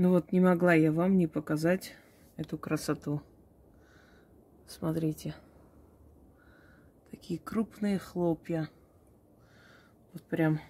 Ну 0.00 0.10
вот 0.10 0.30
не 0.30 0.38
могла 0.38 0.74
я 0.74 0.92
вам 0.92 1.16
не 1.18 1.26
показать 1.26 1.96
эту 2.36 2.56
красоту. 2.56 3.20
Смотрите. 4.68 5.34
Такие 7.10 7.40
крупные 7.40 7.98
хлопья. 7.98 8.70
Вот 10.12 10.22
прям 10.22 10.60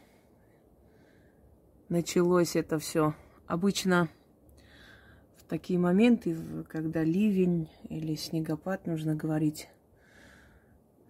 началось 1.91 2.57
это 2.57 2.79
все. 2.79 3.15
Обычно 3.47 4.09
в 5.37 5.43
такие 5.43 5.79
моменты, 5.79 6.35
когда 6.67 7.05
ливень 7.05 7.69
или 7.91 8.15
снегопад, 8.15 8.87
нужно 8.87 9.15
говорить, 9.15 9.69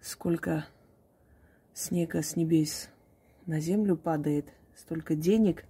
сколько 0.01 0.65
снега 1.73 2.21
с 2.21 2.35
небес 2.35 2.89
на 3.45 3.61
землю 3.61 3.95
падает, 3.95 4.49
столько 4.75 5.15
денег 5.15 5.63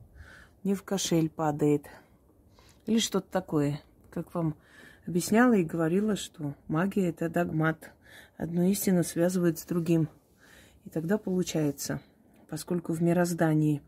не 0.64 0.74
в 0.74 0.82
кошель 0.82 1.30
падает. 1.30 1.86
Или 2.90 2.98
что-то 2.98 3.30
такое. 3.30 3.80
Как 4.10 4.34
вам 4.34 4.56
объясняла 5.06 5.54
и 5.54 5.64
говорила, 5.64 6.16
что 6.16 6.56
магия– 6.68 7.10
это 7.10 7.30
догмат. 7.30 7.92
Одну 8.36 8.64
истину 8.68 9.04
связывает 9.04 9.60
с 9.60 9.66
другим. 9.66 10.10
И 10.86 10.90
тогда 10.90 11.20
получается, 11.20 12.02
поскольку 12.50 12.94
в 12.94 13.04
мироздании 13.04 13.84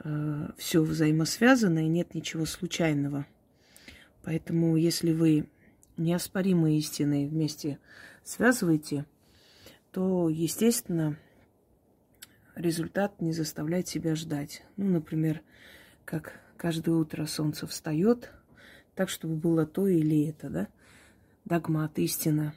э, 0.00 0.50
все 0.58 0.82
взаимосвязано 0.82 1.78
и 1.78 1.88
нет 1.88 2.14
ничего 2.14 2.44
случайного. 2.44 3.24
Поэтому, 4.22 4.76
если 4.76 5.14
вы 5.14 5.48
неоспоримые 5.96 6.76
истины 6.80 7.26
вместе 7.26 7.78
связываете, 8.22 9.06
то, 9.92 10.28
естественно, 10.28 11.16
результат 12.54 13.22
не 13.22 13.32
заставляет 13.32 13.88
себя 13.88 14.14
ждать. 14.14 14.62
Ну, 14.76 14.90
например, 14.90 15.40
как 16.04 16.43
каждое 16.56 16.92
утро 16.92 17.26
солнце 17.26 17.66
встает, 17.66 18.30
так, 18.94 19.08
чтобы 19.08 19.34
было 19.34 19.66
то 19.66 19.86
или 19.86 20.28
это, 20.28 20.48
да? 20.48 20.68
Догмат, 21.44 21.98
истина. 21.98 22.54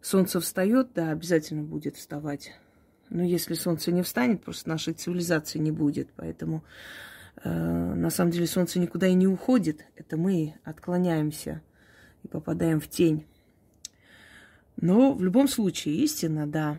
Солнце 0.00 0.40
встает, 0.40 0.92
да, 0.94 1.10
обязательно 1.10 1.62
будет 1.62 1.96
вставать. 1.96 2.52
Но 3.10 3.24
если 3.24 3.54
солнце 3.54 3.90
не 3.90 4.02
встанет, 4.02 4.44
просто 4.44 4.68
нашей 4.68 4.94
цивилизации 4.94 5.58
не 5.58 5.72
будет. 5.72 6.10
Поэтому 6.14 6.62
э, 7.42 7.48
на 7.50 8.10
самом 8.10 8.30
деле 8.30 8.46
солнце 8.46 8.78
никуда 8.78 9.06
и 9.08 9.14
не 9.14 9.26
уходит. 9.26 9.84
Это 9.96 10.16
мы 10.16 10.54
отклоняемся 10.62 11.62
и 12.22 12.28
попадаем 12.28 12.80
в 12.80 12.88
тень. 12.88 13.26
Но 14.76 15.14
в 15.14 15.22
любом 15.22 15.48
случае, 15.48 15.96
истина, 15.96 16.46
да. 16.46 16.78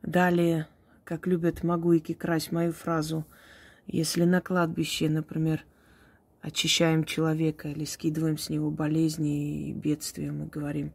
Далее, 0.00 0.66
как 1.04 1.26
любят 1.26 1.62
Магуики 1.62 2.12
красть 2.14 2.50
мою 2.50 2.72
фразу– 2.72 3.24
если 3.86 4.24
на 4.24 4.40
кладбище, 4.40 5.08
например, 5.08 5.64
очищаем 6.40 7.04
человека 7.04 7.68
или 7.68 7.84
скидываем 7.84 8.38
с 8.38 8.50
него 8.50 8.70
болезни 8.70 9.68
и 9.68 9.72
бедствия, 9.72 10.32
мы 10.32 10.46
говорим, 10.46 10.92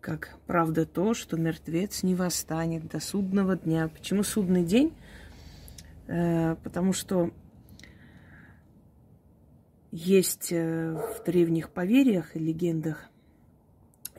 как 0.00 0.36
правда 0.46 0.84
то, 0.84 1.14
что 1.14 1.36
мертвец 1.36 2.02
не 2.02 2.14
восстанет 2.14 2.88
до 2.88 3.00
судного 3.00 3.56
дня. 3.56 3.88
Почему 3.88 4.22
судный 4.22 4.64
день? 4.64 4.92
Э, 6.08 6.56
потому 6.62 6.92
что 6.92 7.30
есть 9.90 10.52
э, 10.52 10.92
в 10.92 11.24
древних 11.24 11.70
поверьях 11.70 12.36
и 12.36 12.38
легендах 12.38 13.08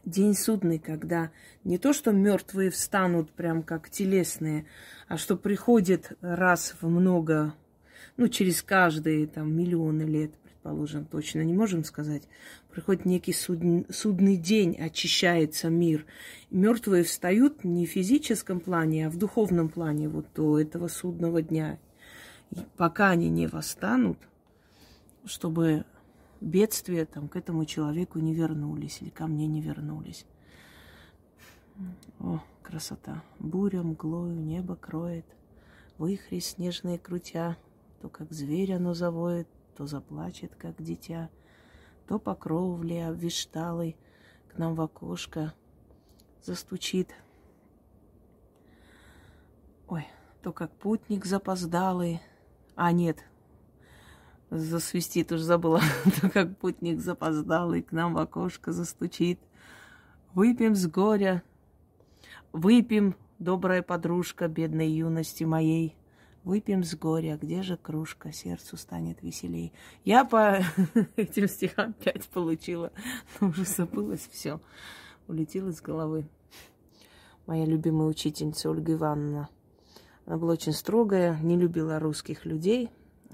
день 0.06 0.36
судный, 0.36 0.80
когда 0.80 1.32
не 1.64 1.78
то, 1.78 1.92
что 1.92 2.12
мертвые 2.12 2.70
встанут 2.70 3.32
прям 3.32 3.62
как 3.62 3.90
телесные, 3.90 4.66
а 5.08 5.18
что 5.18 5.36
приходит 5.36 6.14
раз 6.22 6.76
в 6.80 6.88
много 6.88 7.54
ну, 8.18 8.28
через 8.28 8.62
каждые 8.64 9.28
там 9.28 9.54
миллионы 9.54 10.04
лет, 10.04 10.32
предположим, 10.44 11.06
точно 11.06 11.42
не 11.42 11.54
можем 11.54 11.84
сказать, 11.84 12.24
приходит 12.72 13.06
некий 13.06 13.34
суд, 13.34 13.60
судный 13.90 14.38
день, 14.38 14.76
очищается 14.76 15.70
мир. 15.70 16.06
Мертвые 16.50 17.04
встают 17.04 17.64
не 17.64 17.86
в 17.86 17.90
физическом 17.90 18.60
плане, 18.60 19.08
а 19.08 19.10
в 19.10 19.18
духовном 19.18 19.70
плане 19.70 20.08
вот 20.08 20.28
до 20.34 20.60
этого 20.60 20.88
судного 20.88 21.42
дня. 21.42 21.78
И 22.52 22.60
пока 22.78 23.10
они 23.10 23.30
не 23.30 23.48
восстанут, 23.48 24.18
чтобы 25.26 25.84
бедствия 26.40 27.06
там 27.06 27.28
к 27.28 27.36
этому 27.36 27.66
человеку 27.66 28.20
не 28.20 28.34
вернулись 28.34 29.02
или 29.02 29.10
ко 29.10 29.28
мне 29.28 29.48
не 29.48 29.62
вернулись. 29.62 30.26
О, 32.20 32.40
красота. 32.62 33.24
Буря 33.40 33.84
мглою 33.84 34.40
небо 34.40 34.76
кроет, 34.76 35.26
Выхри 35.98 36.40
снежные 36.40 37.00
крутя, 37.00 37.58
то 38.06 38.10
как 38.10 38.32
зверь 38.32 38.74
оно 38.74 38.94
завоет, 38.94 39.48
то 39.76 39.88
заплачет, 39.88 40.54
как 40.54 40.80
дитя, 40.80 41.32
то 42.08 42.20
по 42.20 42.36
кровле 42.36 43.08
обвишталой 43.08 43.98
к 44.48 44.60
нам 44.60 44.76
в 44.76 44.82
окошко 44.82 45.56
застучит. 46.44 47.10
Ой, 49.88 50.06
то 50.44 50.54
как 50.54 50.72
путник 50.74 51.26
запоздалый, 51.26 52.22
а 52.76 52.92
нет, 52.92 53.26
засвистит, 54.52 55.32
уж 55.32 55.40
забыла, 55.40 55.82
то 56.22 56.30
как 56.30 56.60
путник 56.60 57.00
запоздалый 57.00 57.82
к 57.82 57.92
нам 57.92 58.14
в 58.14 58.20
окошко 58.20 58.72
застучит. 58.72 59.40
Выпьем 60.36 60.76
с 60.76 60.86
горя, 60.86 61.42
выпьем, 62.54 63.16
добрая 63.40 63.82
подружка 63.82 64.48
бедной 64.48 64.92
юности 64.92 65.44
моей, 65.44 65.98
Выпьем 66.46 66.84
с 66.84 66.94
горя, 66.94 67.40
где 67.42 67.64
же 67.64 67.76
кружка, 67.76 68.32
сердцу 68.32 68.78
станет 68.78 69.24
веселей. 69.24 69.74
Я 70.04 70.26
по 70.26 70.60
этим 71.16 71.48
стихам 71.48 71.94
пять 71.94 72.28
получила, 72.28 72.92
уже 73.42 73.66
забылось 73.66 74.30
все, 74.32 74.62
улетело 75.28 75.70
из 75.70 75.82
головы. 75.82 76.28
Моя 77.48 77.66
любимая 77.66 78.08
учительница 78.08 78.70
Ольга 78.70 78.94
Ивановна. 78.94 79.50
Она 80.28 80.38
была 80.38 80.54
очень 80.54 80.74
строгая, 80.74 81.36
не 81.42 81.58
любила 81.58 81.98
русских 81.98 82.46
людей, 82.46 82.92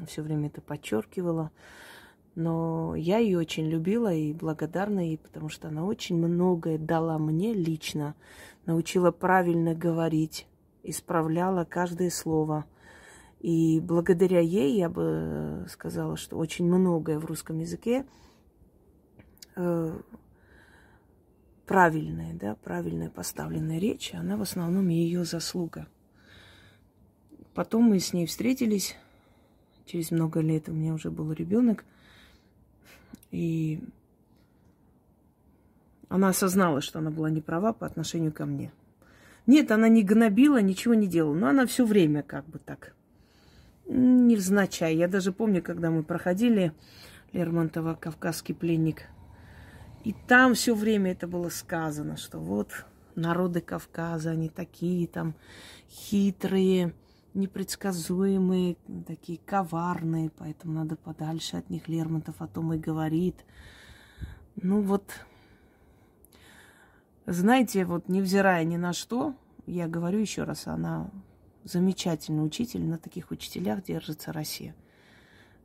все 0.08 0.22
время 0.22 0.48
это 0.48 0.62
подчеркивала. 0.62 1.52
Но 2.36 2.96
я 2.96 3.18
ее 3.18 3.40
очень 3.40 3.68
любила 3.68 4.14
и 4.14 4.32
благодарна 4.32 5.02
ей, 5.02 5.18
потому 5.18 5.50
что 5.50 5.68
она 5.68 5.84
очень 5.84 6.16
многое 6.16 6.78
дала 6.78 7.20
мне 7.20 7.54
лично, 7.54 8.16
научила 8.66 9.12
правильно 9.12 9.76
говорить, 9.76 10.48
исправляла 10.82 11.66
каждое 11.66 12.10
слово– 12.10 12.64
и 13.42 13.80
благодаря 13.80 14.40
ей 14.40 14.78
я 14.78 14.88
бы 14.88 15.66
сказала, 15.68 16.16
что 16.16 16.38
очень 16.38 16.66
многое 16.66 17.18
в 17.18 17.26
русском 17.26 17.58
языке 17.58 18.06
э, 19.56 20.00
правильная, 21.66 22.36
да, 22.36 22.54
правильная 22.64 23.10
поставленная 23.10 23.80
речь, 23.80 24.14
она 24.14 24.38
в 24.38 24.44
основном 24.44 24.90
ее 24.90 25.26
заслуга. 25.26 25.88
Потом 27.56 27.86
мы 27.86 28.00
с 28.00 28.14
ней 28.14 28.28
встретились, 28.28 28.96
через 29.86 30.12
много 30.12 30.40
лет 30.40 30.70
у 30.70 30.74
меня 30.74 30.94
уже 30.94 31.10
был 31.10 31.32
ребенок, 31.32 31.84
и 33.32 33.84
она 36.10 36.30
осознала, 36.30 36.82
что 36.82 37.00
она 37.00 37.10
была 37.10 37.32
не 37.32 37.42
права 37.42 37.74
по 37.74 37.88
отношению 37.88 38.34
ко 38.34 38.46
мне. 38.46 38.72
Нет, 39.48 39.72
она 39.72 39.88
не 39.88 40.04
гнобила, 40.04 40.62
ничего 40.62 40.94
не 40.94 41.08
делала, 41.08 41.34
но 41.34 41.48
она 41.48 41.66
все 41.66 41.88
время 41.88 42.22
как 42.22 42.46
бы 42.46 42.60
так 42.60 42.94
невзначай. 43.92 44.96
Я 44.96 45.08
даже 45.08 45.32
помню, 45.32 45.62
когда 45.62 45.92
мы 45.92 46.04
проходили 46.04 46.74
Лермонтова 47.34 47.96
«Кавказский 47.96 48.56
пленник», 48.56 49.04
и 50.04 50.14
там 50.28 50.56
все 50.56 50.74
время 50.74 51.12
это 51.12 51.28
было 51.28 51.50
сказано, 51.50 52.18
что 52.18 52.40
вот 52.40 52.86
народы 53.16 53.62
Кавказа, 53.62 54.32
они 54.32 54.50
такие 54.50 55.08
там 55.08 55.36
хитрые, 55.90 56.94
непредсказуемые, 57.34 58.78
такие 59.06 59.40
коварные, 59.46 60.32
поэтому 60.38 60.74
надо 60.74 60.96
подальше 60.96 61.58
от 61.58 61.70
них. 61.70 61.88
Лермонтов 61.88 62.42
о 62.42 62.48
том 62.48 62.74
и 62.74 62.80
говорит. 62.80 63.46
Ну 64.56 64.82
вот, 64.82 65.12
знаете, 67.26 67.86
вот 67.86 68.10
невзирая 68.10 68.64
ни 68.64 68.78
на 68.78 68.94
что, 68.94 69.36
я 69.66 69.88
говорю 69.88 70.20
еще 70.20 70.44
раз, 70.44 70.68
она 70.68 71.10
замечательный 71.64 72.46
учитель, 72.46 72.82
на 72.84 72.98
таких 72.98 73.32
учителях 73.32 73.84
держится 73.84 74.34
Россия. 74.34 74.76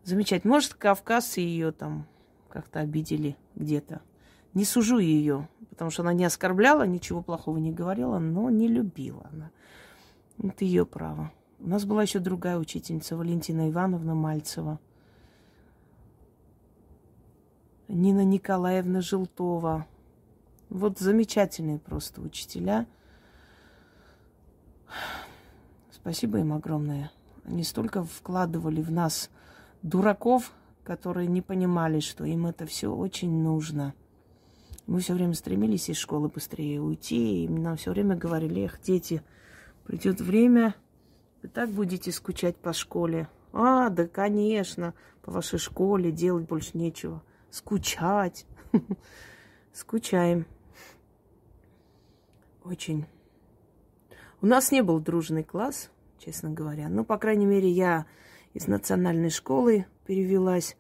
Замечательно. 0.05 0.55
Может, 0.55 0.75
кавказцы 0.75 1.41
ее 1.41 1.73
там 1.73 2.07
как-то 2.49 2.81
обидели 2.81 3.37
где-то. 3.55 4.03
Не 4.55 4.65
сужу 4.65 4.99
ее, 4.99 5.49
потому 5.71 5.91
что 5.91 6.03
она 6.03 6.13
не 6.13 6.25
оскорбляла, 6.25 6.87
ничего 6.87 7.23
плохого 7.23 7.59
не 7.59 7.73
говорила, 7.73 8.19
но 8.19 8.49
не 8.49 8.69
любила 8.69 9.29
она. 9.33 9.51
Это 10.43 10.65
ее 10.65 10.87
право. 10.87 11.33
У 11.59 11.69
нас 11.69 11.85
была 11.85 12.03
еще 12.03 12.19
другая 12.19 12.59
учительница, 12.59 13.17
Валентина 13.17 13.69
Ивановна 13.69 14.15
Мальцева. 14.15 14.79
Нина 17.89 18.25
Николаевна 18.25 19.01
Желтова. 19.01 19.87
Вот 20.69 20.99
замечательные 20.99 21.79
просто 21.79 22.21
учителя. 22.21 22.87
Спасибо 26.07 26.39
им 26.39 26.53
огромное. 26.53 27.11
Они 27.45 27.65
столько 27.65 28.05
вкладывали 28.05 28.81
в 28.81 28.93
нас 28.93 29.29
дураков, 29.83 30.53
которые 30.85 31.27
не 31.27 31.43
понимали, 31.43 31.99
что 31.99 32.25
им 32.25 32.47
это 32.47 32.65
все 32.65 32.95
очень 32.95 33.43
нужно. 33.43 33.93
Мы 34.87 35.01
все 35.01 35.15
время 35.15 35.35
стремились 35.35 35.89
из 35.89 35.97
школы 35.97 36.29
быстрее 36.29 36.81
уйти, 36.81 37.43
и 37.43 37.49
нам 37.49 37.77
все 37.77 37.91
время 37.91 38.15
говорили, 38.15 38.63
эх, 38.67 38.81
дети, 38.81 39.21
придет 39.85 40.21
время, 40.21 40.77
вы 41.43 41.49
так 41.49 41.71
будете 41.71 42.13
скучать 42.13 42.55
по 42.55 42.73
школе. 42.73 43.29
А, 43.53 43.89
да, 43.89 44.07
конечно, 44.07 44.95
по 45.23 45.33
вашей 45.33 45.59
школе 45.59 46.13
делать 46.13 46.47
больше 46.47 46.79
нечего. 46.79 47.21
Скучать. 47.51 48.47
Скучаем. 49.73 50.47
Очень. 52.63 53.07
У 54.41 54.47
нас 54.47 54.71
не 54.71 54.85
был 54.85 55.01
дружный 55.01 55.43
класс, 55.43 55.91
честно 56.27 56.51
говоря. 56.51 56.89
Ну, 56.89 57.05
по 57.05 57.19
крайней 57.19 57.47
мере, 57.47 57.71
я 57.71 58.05
из 58.53 58.67
национальной 58.67 59.31
школы 59.31 59.87
перевелась. 60.07 60.77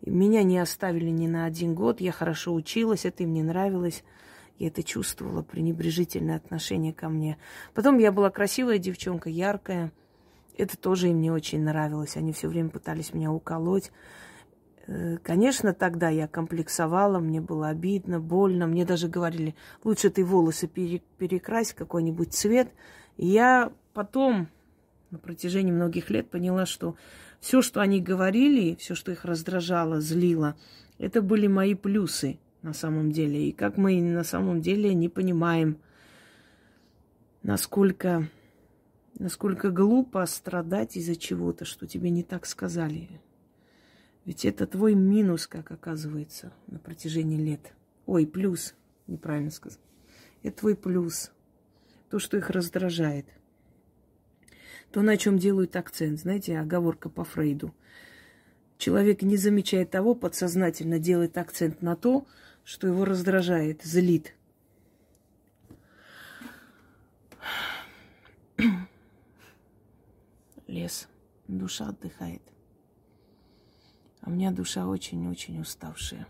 Меня 0.00 0.42
не 0.42 0.58
оставили 0.58 1.10
ни 1.10 1.26
на 1.26 1.44
один 1.44 1.74
год. 1.74 2.00
Я 2.00 2.12
хорошо 2.12 2.54
училась, 2.54 3.04
это 3.04 3.22
им 3.24 3.34
не 3.34 3.42
нравилось. 3.42 4.04
Я 4.58 4.68
это 4.68 4.82
чувствовала, 4.82 5.42
пренебрежительное 5.42 6.36
отношение 6.36 6.94
ко 6.94 7.10
мне. 7.10 7.36
Потом 7.74 7.98
я 7.98 8.10
была 8.10 8.30
красивая 8.30 8.78
девчонка, 8.78 9.28
яркая. 9.28 9.92
Это 10.56 10.78
тоже 10.78 11.08
им 11.08 11.20
не 11.20 11.30
очень 11.30 11.62
нравилось. 11.62 12.16
Они 12.16 12.32
все 12.32 12.48
время 12.48 12.70
пытались 12.70 13.12
меня 13.12 13.30
уколоть. 13.30 13.92
Э, 14.86 15.18
конечно, 15.22 15.74
тогда 15.74 16.08
я 16.08 16.26
комплексовала, 16.26 17.18
мне 17.18 17.42
было 17.42 17.68
обидно, 17.68 18.18
больно. 18.18 18.66
Мне 18.66 18.86
даже 18.86 19.08
говорили, 19.08 19.54
лучше 19.84 20.08
ты 20.08 20.24
волосы 20.24 20.68
перекрась 20.68 21.74
какой-нибудь 21.74 22.32
цвет. 22.32 22.72
И 23.18 23.26
я 23.26 23.72
потом, 23.92 24.48
на 25.10 25.18
протяжении 25.18 25.72
многих 25.72 26.10
лет, 26.10 26.30
поняла, 26.30 26.66
что 26.66 26.96
все, 27.40 27.62
что 27.62 27.80
они 27.80 28.00
говорили, 28.00 28.74
все, 28.76 28.94
что 28.94 29.12
их 29.12 29.24
раздражало, 29.24 30.00
злило, 30.00 30.56
это 30.98 31.22
были 31.22 31.46
мои 31.46 31.74
плюсы 31.74 32.38
на 32.62 32.72
самом 32.72 33.12
деле. 33.12 33.48
И 33.48 33.52
как 33.52 33.76
мы 33.76 34.00
на 34.00 34.24
самом 34.24 34.60
деле 34.60 34.94
не 34.94 35.08
понимаем, 35.08 35.78
насколько, 37.42 38.28
насколько 39.18 39.70
глупо 39.70 40.24
страдать 40.26 40.96
из-за 40.96 41.16
чего-то, 41.16 41.64
что 41.64 41.86
тебе 41.86 42.10
не 42.10 42.22
так 42.22 42.46
сказали. 42.46 43.08
Ведь 44.24 44.44
это 44.44 44.66
твой 44.66 44.94
минус, 44.94 45.46
как 45.46 45.70
оказывается, 45.70 46.52
на 46.66 46.80
протяжении 46.80 47.40
лет. 47.40 47.72
Ой, 48.06 48.26
плюс, 48.26 48.74
неправильно 49.06 49.52
сказал. 49.52 49.78
Это 50.42 50.58
твой 50.58 50.74
плюс. 50.74 51.30
То, 52.10 52.18
что 52.18 52.36
их 52.36 52.50
раздражает. 52.50 53.26
То, 54.96 55.02
на 55.02 55.18
чем 55.18 55.36
делают 55.36 55.76
акцент. 55.76 56.20
Знаете, 56.20 56.58
оговорка 56.58 57.10
по 57.10 57.22
Фрейду. 57.22 57.74
Человек 58.78 59.20
не 59.20 59.36
замечает 59.36 59.90
того, 59.90 60.14
подсознательно 60.14 60.98
делает 60.98 61.36
акцент 61.36 61.82
на 61.82 61.96
то, 61.96 62.26
что 62.64 62.86
его 62.86 63.04
раздражает, 63.04 63.82
злит. 63.82 64.34
Лес. 70.66 71.08
Душа 71.46 71.88
отдыхает. 71.88 72.40
А 74.22 74.30
у 74.30 74.32
меня 74.32 74.50
душа 74.50 74.86
очень-очень 74.86 75.60
уставшая. 75.60 76.26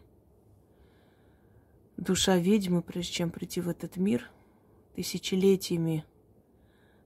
Душа 1.97 2.37
ведьмы, 2.37 2.83
прежде 2.83 3.13
чем 3.13 3.31
прийти 3.31 3.61
в 3.61 3.69
этот 3.69 3.97
мир, 3.97 4.29
тысячелетиями 4.97 6.05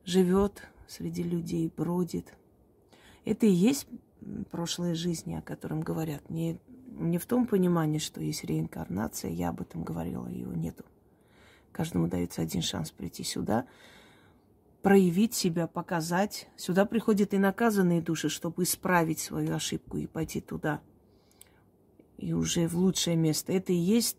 живет 0.07 0.63
среди 0.91 1.23
людей, 1.23 1.73
бродит. 1.75 2.37
Это 3.25 3.47
и 3.47 3.51
есть 3.51 3.87
прошлые 4.51 4.95
жизни, 4.95 5.35
о 5.35 5.43
котором 5.43 5.81
говорят. 5.81 6.29
Не, 6.29 6.59
не 6.89 7.19
в 7.19 7.27
том 7.27 7.47
понимании, 7.47 7.99
что 7.99 8.21
есть 8.21 8.45
реинкарнация, 8.45 9.31
я 9.31 9.51
об 9.51 9.61
этом 9.61 9.85
говорила, 9.85 10.27
его 10.27 10.53
нету. 10.53 10.85
Каждому 11.71 12.09
дается 12.09 12.43
один 12.43 12.63
шанс 12.63 12.91
прийти 12.91 13.23
сюда, 13.23 13.67
проявить 14.83 15.35
себя, 15.35 15.69
показать. 15.69 16.49
Сюда 16.57 16.85
приходят 16.85 17.33
и 17.35 17.39
наказанные 17.39 18.03
души, 18.03 18.29
чтобы 18.29 18.65
исправить 18.65 19.21
свою 19.21 19.55
ошибку 19.55 19.97
и 19.97 20.09
пойти 20.09 20.41
туда. 20.41 20.81
И 22.19 22.33
уже 22.33 22.67
в 22.67 22.77
лучшее 22.77 23.17
место. 23.17 23.53
Это 23.53 23.73
и 23.73 23.77
есть 23.77 24.17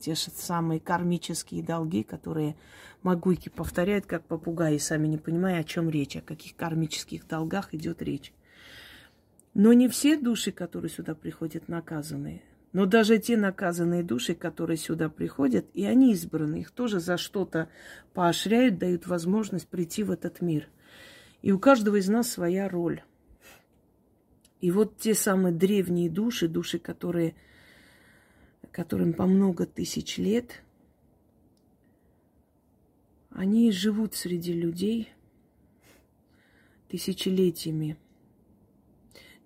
те 0.00 0.14
же 0.14 0.30
самые 0.34 0.80
кармические 0.80 1.62
долги, 1.62 2.02
которые 2.02 2.56
могуйки 3.02 3.48
повторяют, 3.48 4.06
как 4.06 4.24
попугаи, 4.26 4.78
сами 4.78 5.06
не 5.06 5.18
понимая, 5.18 5.60
о 5.60 5.64
чем 5.64 5.90
речь, 5.90 6.16
о 6.16 6.20
каких 6.20 6.56
кармических 6.56 7.26
долгах 7.26 7.74
идет 7.74 8.02
речь. 8.02 8.32
Но 9.54 9.72
не 9.72 9.88
все 9.88 10.16
души, 10.16 10.52
которые 10.52 10.90
сюда 10.90 11.14
приходят, 11.14 11.68
наказанные. 11.68 12.42
Но 12.72 12.86
даже 12.86 13.18
те 13.18 13.36
наказанные 13.36 14.04
души, 14.04 14.34
которые 14.34 14.76
сюда 14.76 15.08
приходят, 15.08 15.66
и 15.74 15.84
они 15.84 16.12
избраны, 16.12 16.60
их 16.60 16.70
тоже 16.70 17.00
за 17.00 17.16
что-то 17.16 17.68
поощряют, 18.14 18.78
дают 18.78 19.06
возможность 19.06 19.66
прийти 19.66 20.04
в 20.04 20.10
этот 20.10 20.40
мир. 20.40 20.68
И 21.42 21.50
у 21.50 21.58
каждого 21.58 21.96
из 21.96 22.08
нас 22.08 22.30
своя 22.30 22.68
роль. 22.68 23.02
И 24.60 24.70
вот 24.70 24.98
те 24.98 25.14
самые 25.14 25.52
древние 25.52 26.10
души, 26.10 26.46
души, 26.46 26.78
которые, 26.78 27.34
которым 28.72 29.12
по 29.12 29.26
много 29.26 29.66
тысяч 29.66 30.18
лет, 30.18 30.62
они 33.30 33.70
живут 33.72 34.14
среди 34.14 34.52
людей 34.52 35.08
тысячелетиями– 36.88 37.96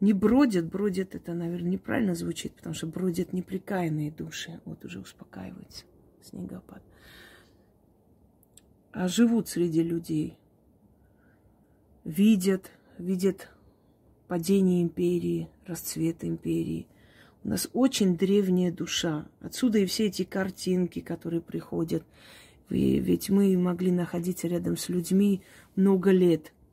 не 0.05 0.13
бродят, 0.13 0.67
бродят, 0.67 1.15
это, 1.15 1.33
наверное, 1.33 1.71
неправильно 1.71 2.15
звучит, 2.15 2.53
потому 2.55 2.75
что 2.75 2.87
бродят 2.87 3.33
неприкаянные 3.33 4.11
души. 4.11 4.61
Вот 4.67 4.85
уже 4.85 5.01
успокаивается 5.01 5.87
снегопад. 6.21 6.83
А 8.93 9.09
живут 9.09 9.49
среди 9.49 9.83
людей. 9.83 10.37
Видят, 12.05 12.71
видят 12.99 13.49
падение 14.29 14.83
империи, 14.83 15.49
расцвет 15.65 16.23
империи. 16.23 16.87
У 17.45 17.49
нас 17.49 17.69
очень 17.73 18.17
древняя 18.17 18.73
душа. 18.73 19.27
Отсюда 19.41 19.79
и 19.79 19.87
все 19.87 20.07
эти 20.07 20.25
картинки, 20.25 21.01
которые 21.01 21.43
приходят. 21.43 22.05
Ведь 22.71 23.31
мы 23.31 23.57
могли 23.59 23.93
находиться 23.93 24.49
рядом 24.49 24.77
с 24.77 24.89
людьми 24.89 25.43
много 25.77 26.11
лет– 26.11 26.53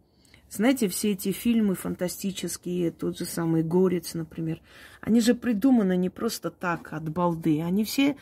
знаете, 0.52 0.90
все 0.90 1.12
эти 1.12 1.32
фильмы 1.32 1.76
фантастические, 1.76 2.92
тот 2.92 3.18
же 3.18 3.24
самый 3.24 3.64
«Горец», 3.64 4.16
например, 4.16 4.62
они 5.00 5.22
же 5.22 5.34
придуманы 5.34 5.96
не 5.96 6.10
просто 6.10 6.52
так, 6.52 6.92
от 6.92 7.08
балды. 7.08 7.62
Они 7.62 7.86
все 7.86 8.18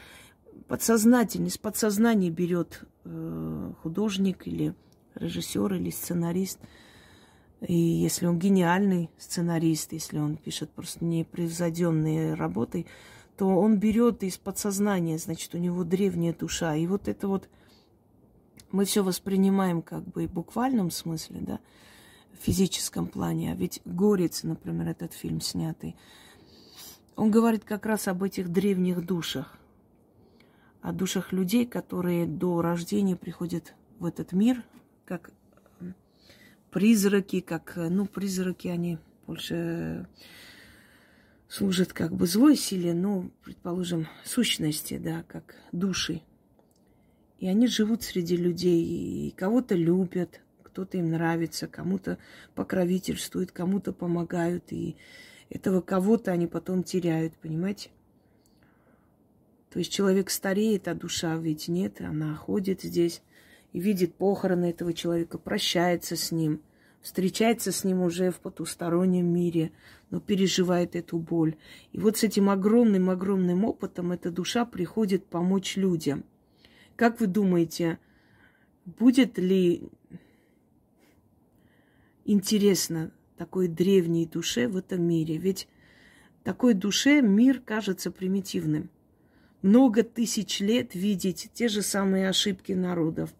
подсознательно, 0.67 1.47
из 1.47 1.57
подсознания 1.57 2.29
берет 2.29 2.83
э, 3.03 3.71
художник 3.81 4.45
или 4.45 4.75
режиссер 5.15 5.73
или 5.73 5.89
сценарист. 5.89 6.59
И 7.61 7.73
если 7.73 8.25
он 8.25 8.39
гениальный 8.39 9.09
сценарист, 9.17 9.91
если 9.91 10.17
он 10.17 10.37
пишет 10.37 10.69
просто 10.71 11.03
непревзойденные 11.03 12.33
работы, 12.33 12.85
то 13.37 13.47
он 13.47 13.77
берет 13.77 14.23
из 14.23 14.37
подсознания, 14.37 15.17
значит, 15.17 15.53
у 15.55 15.57
него 15.57 15.83
древняя 15.83 16.33
душа. 16.33 16.75
И 16.75 16.87
вот 16.87 17.07
это 17.07 17.27
вот 17.27 17.49
мы 18.71 18.85
все 18.85 19.03
воспринимаем 19.03 19.81
как 19.81 20.03
бы 20.05 20.27
в 20.27 20.31
буквальном 20.33 20.91
смысле, 20.91 21.39
да, 21.41 21.59
в 22.33 22.43
физическом 22.43 23.07
плане. 23.07 23.51
А 23.51 23.55
ведь 23.55 23.81
«Горец», 23.85 24.43
например, 24.43 24.89
этот 24.89 25.13
фильм 25.13 25.41
снятый, 25.41 25.95
он 27.15 27.31
говорит 27.31 27.65
как 27.65 27.85
раз 27.85 28.07
об 28.07 28.23
этих 28.23 28.49
древних 28.49 29.05
душах, 29.05 29.57
о 30.81 30.93
душах 30.93 31.33
людей, 31.33 31.65
которые 31.65 32.25
до 32.25 32.61
рождения 32.61 33.17
приходят 33.17 33.73
в 33.99 34.05
этот 34.05 34.31
мир, 34.31 34.63
как 35.05 35.31
призраки, 36.71 37.41
как, 37.41 37.73
ну, 37.75 38.05
призраки, 38.05 38.67
они 38.67 38.97
больше 39.27 40.07
служат 41.47 41.93
как 41.93 42.13
бы 42.15 42.27
злой 42.27 42.55
силе, 42.55 42.93
но, 42.93 43.29
предположим, 43.43 44.07
сущности, 44.23 44.97
да, 44.97 45.23
как 45.27 45.55
души. 45.71 46.21
И 47.39 47.47
они 47.47 47.67
живут 47.67 48.03
среди 48.03 48.35
людей, 48.35 48.83
и 48.83 49.31
кого-то 49.31 49.75
любят, 49.75 50.41
кто-то 50.63 50.97
им 50.97 51.09
нравится, 51.09 51.67
кому-то 51.67 52.17
покровительствуют, 52.53 53.51
кому-то 53.51 53.93
помогают, 53.93 54.71
и 54.71 54.95
этого 55.49 55.81
кого-то 55.81 56.31
они 56.31 56.47
потом 56.47 56.83
теряют, 56.83 57.33
понимаете? 57.35 57.89
То 59.71 59.79
есть 59.79 59.91
человек 59.91 60.29
стареет, 60.29 60.87
а 60.87 60.95
душа 60.95 61.35
ведь 61.37 61.67
нет, 61.67 62.01
она 62.01 62.35
ходит 62.35 62.81
здесь 62.81 63.21
видит 63.73 64.15
похороны 64.15 64.71
этого 64.71 64.93
человека, 64.93 65.37
прощается 65.37 66.15
с 66.15 66.31
ним, 66.31 66.61
встречается 67.01 67.71
с 67.71 67.83
ним 67.83 68.01
уже 68.01 68.31
в 68.31 68.39
потустороннем 68.39 69.25
мире, 69.25 69.71
но 70.09 70.19
переживает 70.19 70.95
эту 70.95 71.19
боль. 71.19 71.55
И 71.91 71.99
вот 71.99 72.17
с 72.17 72.23
этим 72.23 72.49
огромным-огромным 72.49 73.65
опытом 73.65 74.11
эта 74.11 74.31
душа 74.31 74.65
приходит 74.65 75.25
помочь 75.25 75.77
людям. 75.77 76.23
Как 76.95 77.19
вы 77.19 77.27
думаете, 77.27 77.99
будет 78.85 79.37
ли 79.37 79.89
интересно 82.25 83.11
такой 83.37 83.67
древней 83.67 84.25
душе 84.25 84.67
в 84.67 84.75
этом 84.75 85.03
мире. 85.03 85.37
Ведь 85.37 85.67
Такой 86.43 86.73
душе 86.73 87.21
мир 87.21 87.59
кажется 87.59 88.11
примитивным. 88.11 88.89
Много 89.61 90.03
тысяч 90.03 90.61
лет 90.61 90.95
видеть 90.95 91.49
те 91.53 91.67
же 91.67 91.81
самые 91.81 92.29
ошибки 92.29 92.71
народов, 92.71 93.33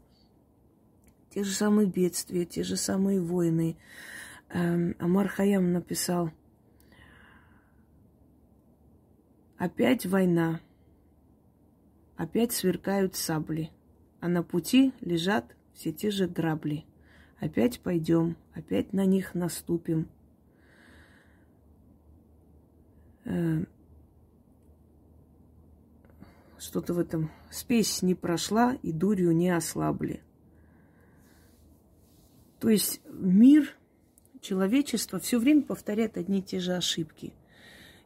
те 1.39 1.45
же 1.45 1.53
самые 1.53 1.87
бедствия, 1.87 2.43
те 2.45 2.63
же 2.63 2.75
самые 2.75 3.21
войны. 3.21 3.77
Эм, 4.49 4.93
Амар 4.99 5.29
Хаям 5.29 5.71
написал, 5.71 6.31
опять 9.57 10.05
война, 10.05 10.59
опять 12.17 12.51
сверкают 12.51 13.15
сабли, 13.15 13.71
а 14.19 14.27
на 14.27 14.43
пути 14.43 14.93
лежат 14.99 15.55
все 15.73 15.93
те 15.93 16.11
же 16.11 16.27
грабли. 16.27 16.83
Опять 17.39 17.79
пойдем, 17.79 18.35
опять 18.53 18.91
на 18.91 19.05
них 19.05 19.33
наступим. 19.33 20.09
Эм, 23.23 23.65
что-то 26.57 26.93
в 26.93 26.99
этом. 26.99 27.31
Спесь 27.49 28.01
не 28.01 28.13
прошла 28.13 28.73
и 28.83 28.91
дурью 28.91 29.31
не 29.31 29.51
ослабли. 29.51 30.21
То 32.59 32.69
есть 32.69 33.01
мир, 33.09 33.75
человечество 34.41 35.19
все 35.19 35.39
время 35.39 35.61
повторяет 35.61 36.17
одни 36.17 36.39
и 36.39 36.43
те 36.43 36.59
же 36.59 36.75
ошибки. 36.75 37.33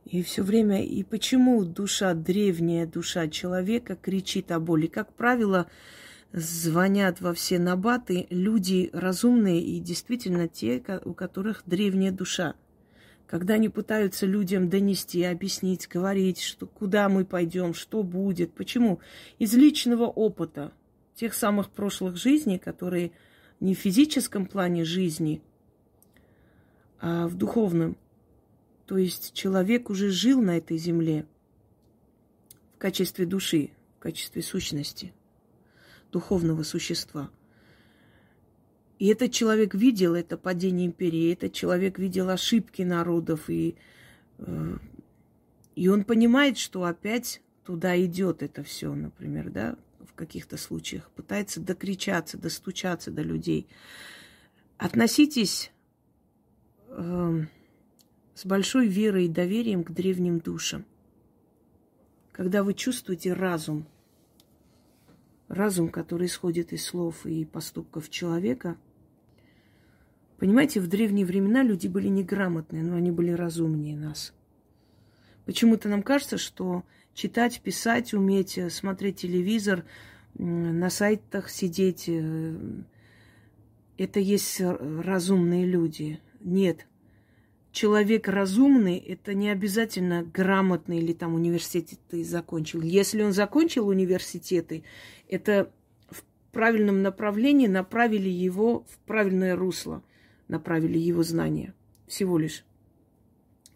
И 0.06 0.22
все 0.22 0.44
время, 0.44 0.84
и 0.84 1.04
почему 1.04 1.64
душа, 1.64 2.14
древняя 2.14 2.86
душа 2.86 3.28
человека 3.28 3.96
кричит 3.96 4.52
о 4.52 4.60
боли? 4.60 4.88
Как 4.88 5.14
правило, 5.14 5.68
звонят 6.34 7.22
во 7.22 7.34
все 7.34 7.58
набаты 7.58 8.28
люди 8.30 8.90
разумные 8.92 9.62
и 9.62 9.80
действительно 9.80 10.48
те, 10.48 10.84
у 11.06 11.14
которых 11.14 11.64
древняя 11.66 12.12
душа. 12.12 12.56
Когда 13.28 13.56
они 13.56 13.70
пытаются 13.70 14.26
людям 14.26 14.70
донести, 14.70 15.24
объяснить, 15.24 15.88
говорить, 15.88 16.42
что 16.42 16.68
куда 16.68 17.08
мы 17.08 17.24
пойдем, 17.24 17.74
что 17.74 18.04
будет, 18.04 18.54
почему? 18.54 19.00
Из 19.40 19.54
личного 19.54 20.06
опыта 20.06 20.74
тех 21.16 21.34
самых 21.34 21.70
прошлых 21.70 22.18
жизней, 22.18 22.60
которые 22.60 23.12
не 23.64 23.76
в 23.76 23.80
физическом 23.80 24.46
плане 24.46 24.84
жизни, 24.84 25.42
а 27.00 27.28
в 27.30 27.36
духовном. 27.36 27.96
То 28.86 28.98
есть 28.98 29.34
человек 29.34 29.90
уже 29.90 30.10
жил 30.10 30.42
на 30.42 30.58
этой 30.58 30.78
земле 30.78 31.26
в 32.76 32.78
качестве 32.78 33.26
души, 33.26 33.70
в 33.98 34.00
качестве 34.04 34.42
сущности, 34.42 35.14
духовного 36.12 36.64
существа. 36.64 37.32
И 39.00 39.08
этот 39.08 39.32
человек 39.32 39.74
видел 39.74 40.14
это 40.14 40.38
падение 40.38 40.86
империи, 40.86 41.32
этот 41.32 41.54
человек 41.54 41.98
видел 41.98 42.30
ошибки 42.30 42.82
народов, 42.82 43.50
и, 43.50 43.78
э, 44.40 44.78
и 45.78 45.88
он 45.88 46.04
понимает, 46.04 46.58
что 46.58 46.84
опять 46.84 47.42
туда 47.64 47.98
идет 48.04 48.44
это 48.44 48.62
все, 48.62 48.94
например, 48.94 49.52
да, 49.52 49.78
в 50.14 50.16
каких-то 50.16 50.58
случаях, 50.58 51.10
пытается 51.12 51.60
докричаться, 51.60 52.38
достучаться 52.38 53.10
до 53.10 53.24
людей. 53.24 53.68
Относитесь 54.78 55.72
э, 56.90 57.46
с 58.36 58.46
большой 58.46 58.88
верой 58.88 59.26
и 59.26 59.30
доверием 59.30 59.84
к 59.84 59.92
древним 59.92 60.40
душам. 60.40 60.86
Когда 62.32 62.64
вы 62.64 62.76
чувствуете 62.76 63.34
разум, 63.34 63.88
разум, 65.48 65.90
который 65.90 66.28
исходит 66.28 66.74
из 66.74 66.86
слов 66.86 67.26
и 67.26 67.44
поступков 67.44 68.12
человека, 68.12 68.78
понимаете, 70.38 70.80
в 70.80 70.88
древние 70.88 71.26
времена 71.26 71.64
люди 71.64 71.88
были 71.88 72.08
неграмотные, 72.08 72.84
но 72.84 72.96
они 72.96 73.10
были 73.10 73.32
разумнее 73.32 73.98
нас. 73.98 74.32
Почему-то 75.46 75.90
нам 75.90 76.04
кажется, 76.04 76.38
что 76.38 76.84
читать, 77.14 77.62
писать, 77.62 78.14
уметь, 78.14 78.58
э, 78.58 78.70
смотреть 78.70 79.18
телевизор, 79.18 79.86
на 80.36 80.90
сайтах 80.90 81.50
сидеть. 81.50 82.06
Э, 82.08 82.58
это 83.98 84.20
есть 84.20 84.60
разумные 84.60 85.66
люди. 85.66 86.20
Нет. 86.42 86.88
Человек 87.72 88.28
разумный, 88.28 88.98
это 88.98 89.34
не 89.34 89.50
обязательно 89.50 90.24
грамотный 90.24 91.00
или 91.00 91.14
там 91.14 91.34
университеты 91.34 92.24
закончил. 92.24 92.82
Если 92.82 93.24
он 93.24 93.34
закончил 93.34 93.88
университеты, 93.88 94.84
это 95.28 95.72
в 96.10 96.24
правильном 96.52 97.02
направлении 97.02 97.68
направили 97.68 98.30
его 98.30 98.86
в 98.90 98.98
правильное 99.06 99.56
русло, 99.56 100.04
направили 100.48 101.00
его 101.00 101.24
знания. 101.24 101.74
Всего 102.08 102.38
лишь. 102.38 102.64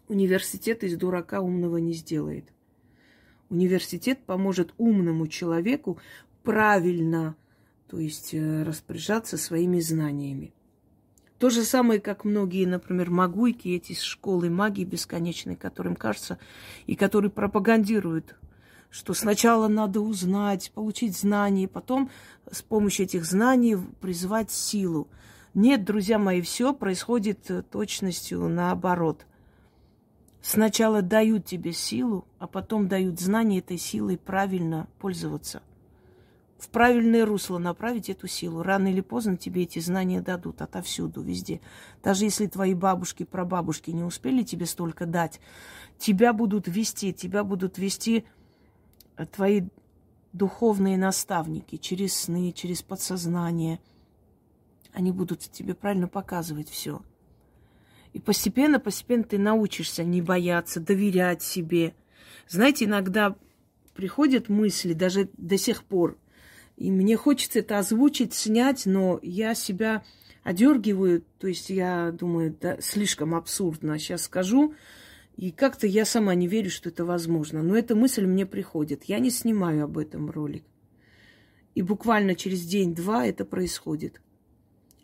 Университет 0.06 0.84
из 0.84 0.96
дурака 0.96 1.40
умного 1.40 1.78
не 1.78 1.92
сделает. 1.92 2.52
Университет 3.50 4.18
поможет 4.26 4.74
умному 4.76 5.26
человеку 5.26 5.98
правильно, 6.42 7.34
то 7.88 7.98
есть 7.98 8.34
э, 8.34 8.62
распоряжаться 8.62 9.38
своими 9.38 9.80
знаниями. 9.80 10.52
То 11.38 11.48
же 11.48 11.62
самое, 11.62 12.00
как 12.00 12.24
многие, 12.24 12.66
например, 12.66 13.10
магуйки, 13.10 13.68
эти 13.68 13.94
школы 13.94 14.50
магии 14.50 14.84
бесконечной, 14.84 15.56
которым 15.56 15.96
кажется, 15.96 16.38
и 16.86 16.94
которые 16.94 17.30
пропагандируют, 17.30 18.36
что 18.90 19.14
сначала 19.14 19.68
надо 19.68 20.00
узнать, 20.00 20.70
получить 20.74 21.16
знания, 21.16 21.68
потом 21.68 22.10
с 22.50 22.60
помощью 22.60 23.06
этих 23.06 23.24
знаний 23.24 23.78
призывать 24.00 24.50
силу. 24.50 25.08
Нет, 25.54 25.84
друзья 25.84 26.18
мои, 26.18 26.42
все 26.42 26.74
происходит 26.74 27.50
э, 27.50 27.62
точностью 27.62 28.46
наоборот– 28.48 29.24
Сначала 30.40 31.02
дают 31.02 31.44
тебе 31.44 31.72
силу, 31.72 32.26
а 32.38 32.46
потом 32.46 32.88
дают 32.88 33.20
знание 33.20 33.58
этой 33.58 33.78
силой 33.78 34.16
правильно 34.16 34.88
пользоваться. 34.98 35.62
В 36.58 36.70
правильное 36.70 37.24
русло 37.24 37.58
направить 37.58 38.10
эту 38.10 38.26
силу. 38.26 38.62
Рано 38.62 38.88
или 38.88 39.00
поздно 39.00 39.36
тебе 39.36 39.62
эти 39.62 39.78
знания 39.78 40.20
дадут 40.20 40.60
отовсюду, 40.60 41.22
везде. 41.22 41.60
Даже 42.02 42.24
если 42.24 42.46
твои 42.46 42.74
бабушки, 42.74 43.24
прабабушки 43.24 43.90
не 43.90 44.02
успели 44.02 44.42
тебе 44.42 44.66
столько 44.66 45.06
дать, 45.06 45.40
тебя 45.98 46.32
будут 46.32 46.66
вести, 46.66 47.12
тебя 47.12 47.44
будут 47.44 47.78
вести 47.78 48.24
э, 49.16 49.26
твои 49.26 49.68
духовные 50.32 50.98
наставники 50.98 51.76
через 51.76 52.14
сны, 52.14 52.52
через 52.52 52.82
подсознание. 52.82 53.80
Они 54.92 55.12
будут 55.12 55.40
тебе 55.40 55.74
правильно 55.74 56.08
показывать 56.08 56.68
все. 56.68 57.02
И 58.12 58.20
постепенно, 58.20 58.80
постепенно 58.80 59.24
ты 59.24 59.38
научишься 59.38 60.04
не 60.04 60.22
бояться, 60.22 60.80
доверять 60.80 61.42
себе. 61.42 61.94
Знаете, 62.48 62.86
иногда 62.86 63.36
приходят 63.94 64.48
мысли, 64.48 64.92
даже 64.92 65.28
до 65.36 65.58
сих 65.58 65.84
пор, 65.84 66.16
и 66.76 66.90
мне 66.90 67.16
хочется 67.16 67.58
это 67.58 67.78
озвучить, 67.78 68.34
снять, 68.34 68.86
но 68.86 69.18
я 69.22 69.54
себя 69.54 70.04
одергиваю, 70.44 71.24
то 71.38 71.48
есть 71.48 71.70
я 71.70 72.12
думаю, 72.12 72.56
да, 72.58 72.80
слишком 72.80 73.34
абсурдно 73.34 73.98
сейчас 73.98 74.22
скажу, 74.22 74.74
и 75.36 75.50
как-то 75.50 75.86
я 75.86 76.04
сама 76.04 76.34
не 76.34 76.48
верю, 76.48 76.70
что 76.70 76.88
это 76.88 77.04
возможно. 77.04 77.62
Но 77.62 77.76
эта 77.76 77.94
мысль 77.94 78.26
мне 78.26 78.44
приходит. 78.44 79.04
Я 79.04 79.20
не 79.20 79.30
снимаю 79.30 79.84
об 79.84 79.96
этом 79.96 80.30
ролик. 80.30 80.64
И 81.76 81.82
буквально 81.82 82.34
через 82.34 82.64
день-два 82.64 83.24
это 83.24 83.44
происходит. 83.44 84.20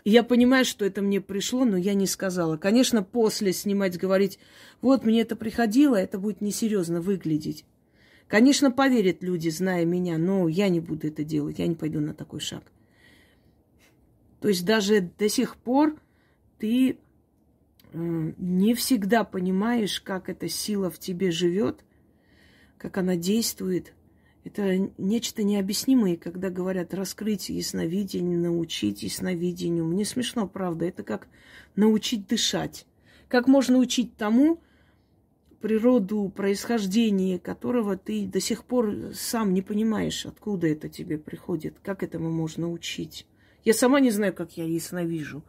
Я 0.05 0.23
понимаю, 0.23 0.67
что 0.67 0.85
это 0.85 1.01
мне 1.01 1.21
пришло, 1.23 1.65
но 1.65 1.79
я 1.79 1.95
не 1.95 2.07
сказала. 2.07 2.59
Конечно, 2.59 3.03
после 3.03 3.55
снимать, 3.55 3.99
говорить, 3.99 4.39
вот 4.83 5.05
мне 5.05 5.23
это 5.23 5.35
приходило, 5.35 5.97
это 5.97 6.19
будет 6.19 6.43
несерьезно 6.43 7.01
выглядеть. 7.01 7.65
Конечно, 8.29 8.71
поверят 8.71 9.23
люди, 9.23 9.49
зная 9.49 9.87
меня, 9.87 10.19
но 10.19 10.47
я 10.47 10.69
не 10.69 10.81
буду 10.81 11.09
это 11.09 11.25
делать, 11.25 11.59
я 11.59 11.67
не 11.67 11.75
пойду 11.75 12.01
на 12.01 12.13
такой 12.13 12.41
шаг. 12.41 12.65
То 14.41 14.49
есть 14.49 14.67
даже 14.67 15.11
до 15.19 15.29
сих 15.31 15.57
пор 15.57 15.97
ты 16.59 16.99
э, 17.93 18.33
не 18.39 18.75
всегда 18.75 19.25
понимаешь, 19.25 20.03
как 20.03 20.29
эта 20.29 20.51
сила 20.51 20.91
в 20.91 20.99
тебе 20.99 21.31
живет, 21.31 21.81
как 22.77 22.99
она 22.99 23.17
действует– 23.17 23.95
это 24.45 24.91
нечто 24.99 25.43
необъяснимое, 25.43 26.17
когда 26.17 26.51
говорят 26.51 26.93
раскрыть 26.93 27.49
ясновидение, 27.49 28.39
научить 28.39 29.03
ясновидению. 29.03 29.87
Мне 29.87 30.05
смешно, 30.05 30.47
правда. 30.47 30.85
Это 30.85 31.03
как 31.03 31.29
научить 31.77 32.27
дышать. 32.29 32.87
Как 33.29 33.49
можно 33.49 33.79
учить 33.79 34.17
тому, 34.17 34.61
природу, 35.65 36.31
происхождение 36.37 37.39
которого 37.39 37.97
ты 37.97 38.27
до 38.27 38.39
сих 38.39 38.65
пор 38.65 39.15
сам 39.15 39.55
не 39.55 39.63
понимаешь, 39.63 40.27
откуда 40.27 40.67
это 40.67 40.91
тебе 40.91 41.17
приходит, 41.17 41.77
как 41.83 42.03
этому 42.03 42.31
можно 42.31 42.71
учить. 42.71 43.27
Я 43.65 43.73
сама 43.73 44.01
не 44.01 44.11
знаю, 44.11 44.35
как 44.35 44.59
я 44.59 44.65
ясновижу, 44.65 45.43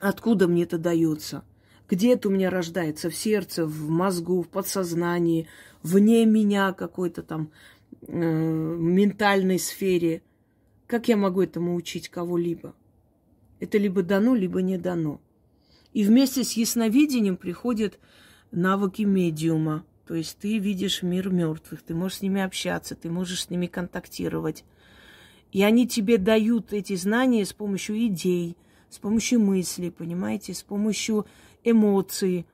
откуда 0.00 0.48
мне 0.48 0.64
это 0.64 0.78
дается, 0.78 1.44
где 1.88 2.14
это 2.14 2.28
у 2.28 2.32
меня 2.32 2.50
рождается, 2.50 3.10
в 3.10 3.14
сердце, 3.14 3.66
в 3.66 3.88
мозгу, 3.88 4.42
в 4.42 4.48
подсознании, 4.48 5.48
вне 5.82 6.24
меня 6.26 6.72
какой-то 6.72 7.22
там 7.22 7.50
э, 8.02 8.12
ментальной 8.12 9.58
сфере. 9.58 10.22
Как 10.86 11.08
я 11.08 11.16
могу 11.16 11.42
этому 11.42 11.74
учить 11.74 12.08
кого-либо? 12.08 12.74
Это 13.60 13.78
либо 13.78 14.02
дано, 14.02 14.34
либо 14.34 14.62
не 14.62 14.78
дано. 14.78 15.20
И 15.92 16.04
вместе 16.04 16.44
с 16.44 16.52
ясновидением 16.52 17.36
приходит 17.36 17.98
навыки 18.50 19.02
медиума. 19.02 19.84
То 20.06 20.14
есть 20.14 20.38
ты 20.38 20.58
видишь 20.58 21.02
мир 21.02 21.30
мертвых, 21.30 21.82
ты 21.82 21.94
можешь 21.94 22.18
с 22.18 22.22
ними 22.22 22.40
общаться, 22.40 22.94
ты 22.94 23.10
можешь 23.10 23.44
с 23.44 23.50
ними 23.50 23.66
контактировать. 23.66 24.64
И 25.52 25.62
они 25.62 25.88
тебе 25.88 26.18
дают 26.18 26.72
эти 26.72 26.94
знания 26.96 27.44
с 27.44 27.52
помощью 27.52 27.96
идей, 28.06 28.56
с 28.90 28.98
помощью 28.98 29.40
мыслей, 29.40 29.90
понимаете, 29.90 30.54
с 30.54 30.62
помощью 30.62 31.26
эмоций. 31.66 32.46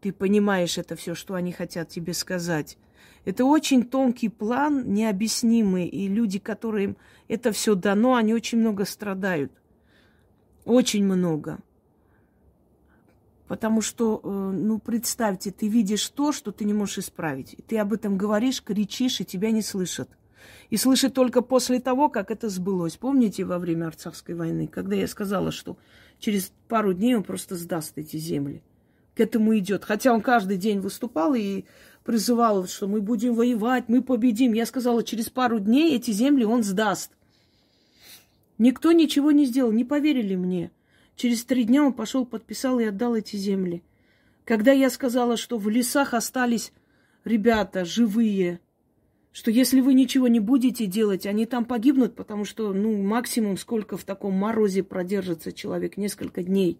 Ты 0.00 0.12
понимаешь 0.12 0.76
это 0.76 0.96
все, 0.96 1.14
что 1.14 1.34
они 1.34 1.52
хотят 1.52 1.88
тебе 1.88 2.12
сказать. 2.12 2.76
Это 3.24 3.44
очень 3.44 3.84
тонкий 3.84 4.28
план, 4.28 4.92
необъяснимый, 4.92 5.86
и 5.86 6.08
люди, 6.08 6.38
которым 6.38 6.96
это 7.28 7.52
все 7.52 7.74
дано, 7.74 8.16
они 8.16 8.34
очень 8.34 8.58
много 8.58 8.84
страдают. 8.84 9.52
Очень 10.64 11.04
много. 11.04 11.58
Потому 13.48 13.80
что, 13.80 14.20
э, 14.22 14.28
ну, 14.28 14.78
представьте, 14.78 15.50
ты 15.50 15.68
видишь 15.68 16.08
то, 16.08 16.32
что 16.32 16.50
ты 16.50 16.64
не 16.64 16.74
можешь 16.74 16.98
исправить. 16.98 17.56
Ты 17.66 17.78
об 17.78 17.92
этом 17.92 18.18
говоришь, 18.18 18.62
кричишь, 18.62 19.20
и 19.20 19.24
тебя 19.24 19.50
не 19.50 19.62
слышат. 19.62 20.10
И 20.70 20.76
слышат 20.76 21.14
только 21.14 21.42
после 21.42 21.80
того, 21.80 22.08
как 22.08 22.30
это 22.30 22.48
сбылось. 22.48 22.96
Помните 22.96 23.44
во 23.44 23.58
время 23.58 23.86
Арцахской 23.86 24.34
войны, 24.34 24.66
когда 24.66 24.96
я 24.96 25.06
сказала, 25.06 25.52
что 25.52 25.76
через 26.18 26.52
пару 26.68 26.92
дней 26.92 27.16
он 27.16 27.22
просто 27.22 27.56
сдаст 27.56 27.96
эти 27.96 28.16
земли? 28.16 28.62
К 29.14 29.20
этому 29.20 29.56
идет. 29.58 29.84
Хотя 29.84 30.12
он 30.12 30.20
каждый 30.20 30.56
день 30.56 30.80
выступал 30.80 31.34
и 31.34 31.64
призывал, 32.04 32.66
что 32.66 32.88
мы 32.88 33.00
будем 33.00 33.34
воевать, 33.34 33.84
мы 33.88 34.02
победим. 34.02 34.52
Я 34.52 34.66
сказала, 34.66 35.02
через 35.02 35.30
пару 35.30 35.58
дней 35.60 35.94
эти 35.96 36.10
земли 36.10 36.44
он 36.44 36.62
сдаст. 36.62 37.12
Никто 38.58 38.92
ничего 38.92 39.32
не 39.32 39.46
сделал, 39.46 39.72
не 39.72 39.84
поверили 39.84 40.36
мне. 40.36 40.70
Через 41.16 41.44
три 41.44 41.64
дня 41.64 41.84
он 41.84 41.92
пошел, 41.92 42.26
подписал 42.26 42.78
и 42.80 42.84
отдал 42.84 43.14
эти 43.14 43.36
земли. 43.36 43.82
Когда 44.44 44.72
я 44.72 44.90
сказала, 44.90 45.36
что 45.36 45.58
в 45.58 45.68
лесах 45.68 46.12
остались 46.12 46.72
ребята 47.24 47.84
живые, 47.84 48.60
что 49.34 49.50
если 49.50 49.80
вы 49.80 49.94
ничего 49.94 50.28
не 50.28 50.38
будете 50.38 50.86
делать, 50.86 51.26
они 51.26 51.44
там 51.44 51.64
погибнут, 51.64 52.14
потому 52.14 52.44
что, 52.44 52.72
ну, 52.72 53.02
максимум 53.02 53.58
сколько 53.58 53.96
в 53.96 54.04
таком 54.04 54.32
морозе 54.34 54.84
продержится 54.84 55.52
человек, 55.52 55.96
несколько 55.96 56.44
дней. 56.44 56.78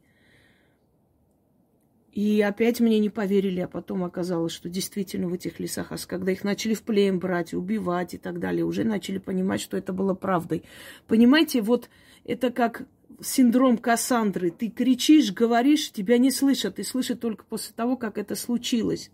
И 2.13 2.41
опять 2.43 2.79
мне 2.79 3.01
не 3.01 3.11
поверили, 3.11 3.59
а 3.59 3.67
потом 3.67 4.05
оказалось, 4.05 4.53
что 4.53 4.69
действительно 4.69 5.27
в 5.27 5.33
этих 5.33 5.59
лесах, 5.59 5.91
а 5.91 5.97
когда 6.07 6.31
их 6.31 6.45
начали 6.45 6.75
в 6.75 6.83
плен 6.83 7.19
брать, 7.19 7.55
убивать 7.55 8.15
и 8.15 8.19
так 8.19 8.39
далее, 8.39 8.65
уже 8.65 8.85
начали 8.85 9.19
понимать, 9.19 9.61
что 9.61 9.77
это 9.77 9.93
было 9.93 10.15
правдой. 10.15 10.63
Понимаете, 11.09 11.61
вот 11.61 11.91
это 12.25 12.53
как 12.53 12.87
синдром 13.21 13.79
Кассандры. 13.79 14.53
Ты 14.53 14.71
кричишь, 14.71 15.33
говоришь, 15.33 15.91
тебя 15.91 16.19
не 16.19 16.31
слышат. 16.31 16.79
И 16.79 16.85
слышат 16.85 17.19
только 17.19 17.45
после 17.47 17.75
того, 17.75 17.97
как 17.97 18.17
это 18.17 18.37
случилось. 18.37 19.11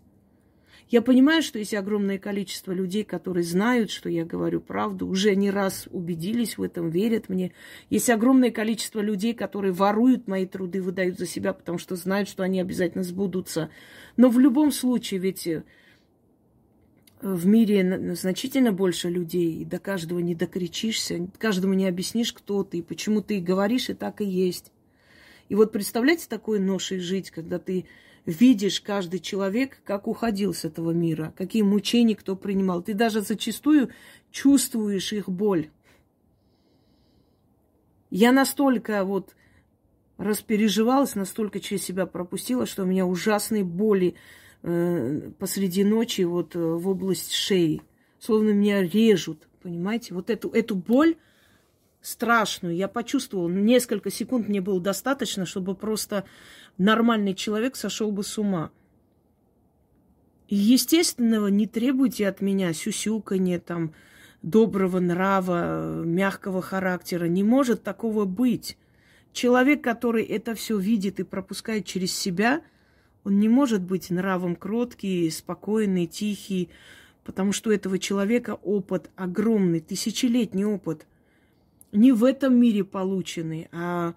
Я 0.89 1.01
понимаю, 1.01 1.41
что 1.41 1.57
есть 1.57 1.73
огромное 1.73 2.17
количество 2.17 2.73
людей, 2.73 3.05
которые 3.05 3.43
знают, 3.45 3.91
что 3.91 4.09
я 4.09 4.25
говорю 4.25 4.59
правду, 4.59 5.07
уже 5.07 5.35
не 5.35 5.49
раз 5.49 5.87
убедились 5.91 6.57
в 6.57 6.63
этом, 6.63 6.89
верят 6.89 7.29
мне. 7.29 7.53
Есть 7.89 8.09
огромное 8.09 8.51
количество 8.51 8.99
людей, 8.99 9.33
которые 9.33 9.71
воруют 9.71 10.27
мои 10.27 10.45
труды, 10.45 10.81
выдают 10.81 11.17
за 11.17 11.25
себя, 11.25 11.53
потому 11.53 11.77
что 11.77 11.95
знают, 11.95 12.27
что 12.27 12.43
они 12.43 12.59
обязательно 12.59 13.03
сбудутся. 13.03 13.69
Но 14.17 14.29
в 14.29 14.37
любом 14.37 14.71
случае, 14.73 15.21
ведь 15.21 15.47
э, 15.47 15.63
в 17.21 17.45
мире 17.45 18.15
значительно 18.15 18.73
больше 18.73 19.09
людей, 19.09 19.61
и 19.61 19.65
до 19.65 19.79
каждого 19.79 20.19
не 20.19 20.35
докричишься, 20.35 21.27
каждому 21.37 21.73
не 21.73 21.87
объяснишь, 21.87 22.33
кто 22.33 22.63
ты, 22.63 22.83
почему 22.83 23.21
ты 23.21 23.39
говоришь, 23.39 23.89
и 23.89 23.93
так 23.93 24.19
и 24.19 24.25
есть. 24.25 24.71
И 25.47 25.55
вот 25.55 25.71
представляете 25.71 26.27
такой 26.27 26.59
ношей 26.59 26.99
жить, 26.99 27.29
когда 27.29 27.59
ты 27.59 27.85
видишь 28.25 28.81
каждый 28.81 29.19
человек, 29.19 29.81
как 29.83 30.07
уходил 30.07 30.53
с 30.53 30.65
этого 30.65 30.91
мира, 30.91 31.33
какие 31.37 31.61
мучения 31.61 32.15
кто 32.15 32.35
принимал. 32.35 32.81
Ты 32.81 32.93
даже 32.93 33.21
зачастую 33.21 33.89
чувствуешь 34.31 35.13
их 35.13 35.29
боль. 35.29 35.69
Я 38.09 38.31
настолько 38.31 39.03
вот 39.03 39.35
распереживалась, 40.17 41.15
настолько 41.15 41.59
через 41.59 41.83
себя 41.83 42.05
пропустила, 42.05 42.65
что 42.65 42.83
у 42.83 42.85
меня 42.85 43.05
ужасные 43.05 43.63
боли 43.63 44.15
э, 44.61 45.31
посреди 45.39 45.83
ночи 45.83 46.21
вот 46.21 46.55
э, 46.55 46.59
в 46.59 46.87
область 46.87 47.31
шеи. 47.33 47.81
Словно 48.19 48.51
меня 48.51 48.83
режут, 48.83 49.47
понимаете? 49.63 50.13
Вот 50.13 50.29
эту, 50.29 50.49
эту 50.49 50.75
боль 50.75 51.15
страшную 52.01 52.75
я 52.75 52.87
почувствовала. 52.87 53.49
Несколько 53.49 54.11
секунд 54.11 54.47
мне 54.47 54.61
было 54.61 54.79
достаточно, 54.79 55.45
чтобы 55.45 55.75
просто 55.75 56.25
нормальный 56.77 57.33
человек 57.33 57.75
сошел 57.75 58.11
бы 58.11 58.23
с 58.23 58.37
ума. 58.37 58.71
И 60.47 60.55
естественного 60.55 61.47
не 61.47 61.67
требуйте 61.67 62.27
от 62.27 62.41
меня 62.41 62.73
сюсюканье, 62.73 63.59
там, 63.59 63.93
доброго 64.41 64.99
нрава, 64.99 66.03
мягкого 66.03 66.61
характера. 66.61 67.25
Не 67.25 67.43
может 67.43 67.83
такого 67.83 68.25
быть. 68.25 68.77
Человек, 69.31 69.81
который 69.81 70.25
это 70.25 70.55
все 70.55 70.77
видит 70.77 71.19
и 71.19 71.23
пропускает 71.23 71.85
через 71.85 72.13
себя, 72.13 72.61
он 73.23 73.39
не 73.39 73.47
может 73.47 73.81
быть 73.81 74.09
нравом 74.09 74.55
кроткий, 74.55 75.29
спокойный, 75.29 76.07
тихий, 76.07 76.69
потому 77.23 77.53
что 77.53 77.69
у 77.69 77.73
этого 77.73 77.97
человека 77.97 78.57
опыт 78.61 79.09
огромный, 79.15 79.79
тысячелетний 79.79 80.65
опыт. 80.65 81.05
Не 81.91 82.11
в 82.11 82.23
этом 82.23 82.55
мире 82.55 82.83
полученный, 82.83 83.67
а 83.71 84.13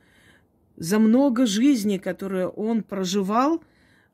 за 0.76 0.98
много 0.98 1.46
жизней, 1.46 1.98
которые 1.98 2.48
он 2.48 2.82
проживал, 2.82 3.62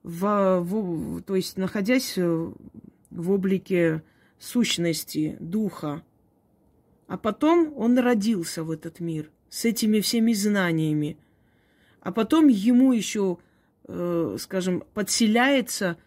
в, 0.03 0.61
в, 0.61 1.23
то 1.23 1.37
есть 1.37 1.57
находясь 1.57 2.17
в 2.17 3.31
облике 3.31 4.03
сущности, 4.39 5.37
духа. 5.41 6.03
А 7.07 7.19
потом 7.19 7.75
он 7.77 7.99
родился 7.99 8.65
в 8.65 8.71
этот 8.71 9.01
мир 9.01 9.31
с 9.49 9.65
этими 9.65 10.01
всеми 10.01 10.33
знаниями. 10.33 11.19
А 12.01 12.13
потом 12.13 12.49
ему 12.49 12.93
еще, 12.93 13.39
э, 13.89 14.37
скажем, 14.39 14.85
подселяется 14.95 15.99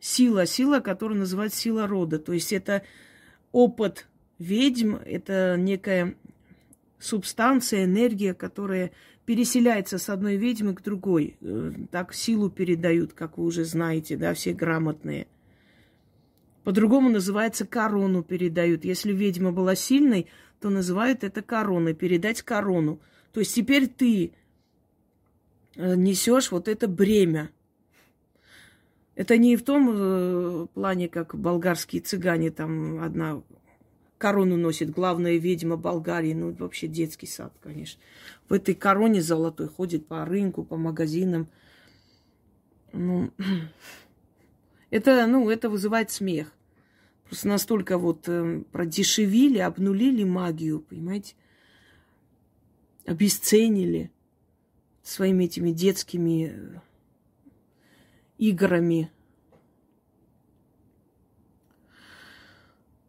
сила, 0.00 0.46
сила, 0.46 0.80
которая 0.80 1.18
называется 1.18 1.60
сила 1.60 1.86
рода. 1.86 2.18
То 2.18 2.32
есть 2.32 2.52
это 2.52 2.82
опыт 3.52 4.08
ведьм, 4.38 4.96
это 4.96 5.56
некая 5.56 6.16
субстанция, 7.02 7.84
энергия, 7.84 8.32
которая 8.32 8.92
переселяется 9.24 9.98
с 9.98 10.08
одной 10.08 10.36
ведьмы 10.36 10.74
к 10.74 10.82
другой. 10.82 11.36
Э, 11.40 11.72
так 11.90 12.14
силу 12.14 12.48
передают, 12.50 13.12
как 13.12 13.38
вы 13.38 13.44
уже 13.44 13.64
знаете, 13.64 14.16
да, 14.16 14.34
все 14.34 14.52
грамотные. 14.52 15.26
По-другому 16.64 17.10
называется 17.10 17.66
корону 17.66 18.22
передают. 18.22 18.84
Если 18.84 19.12
ведьма 19.12 19.52
была 19.52 19.74
сильной, 19.74 20.28
то 20.60 20.70
называют 20.70 21.24
это 21.24 21.42
короной, 21.42 21.94
передать 21.94 22.42
корону. 22.42 23.00
То 23.32 23.40
есть 23.40 23.54
теперь 23.54 23.88
ты 23.88 24.32
э, 25.74 25.94
несешь 25.96 26.52
вот 26.52 26.68
это 26.68 26.86
бремя. 26.86 27.50
Это 29.14 29.36
не 29.36 29.56
в 29.56 29.64
том 29.64 29.90
э, 29.92 30.66
плане, 30.72 31.08
как 31.08 31.34
болгарские 31.34 32.00
цыгане, 32.00 32.50
там 32.50 33.02
одна 33.02 33.42
корону 34.22 34.56
носит 34.56 34.90
главная 34.90 35.36
ведьма 35.36 35.76
Болгарии, 35.76 36.32
ну 36.32 36.52
вообще 36.52 36.86
детский 36.86 37.26
сад, 37.26 37.52
конечно. 37.60 38.00
В 38.48 38.52
этой 38.52 38.76
короне 38.76 39.20
золотой 39.20 39.66
ходит 39.66 40.06
по 40.06 40.24
рынку, 40.24 40.62
по 40.62 40.76
магазинам. 40.76 41.48
Ну, 42.92 43.32
это, 44.90 45.26
ну, 45.26 45.50
это 45.50 45.68
вызывает 45.68 46.12
смех. 46.12 46.52
Просто 47.24 47.48
настолько 47.48 47.98
вот 47.98 48.28
э, 48.28 48.62
продешевили, 48.70 49.58
обнулили 49.58 50.22
магию, 50.22 50.78
понимаете? 50.78 51.34
Обесценили 53.04 54.12
своими 55.02 55.46
этими 55.46 55.72
детскими 55.72 56.52
э, 56.54 56.80
играми. 58.38 59.10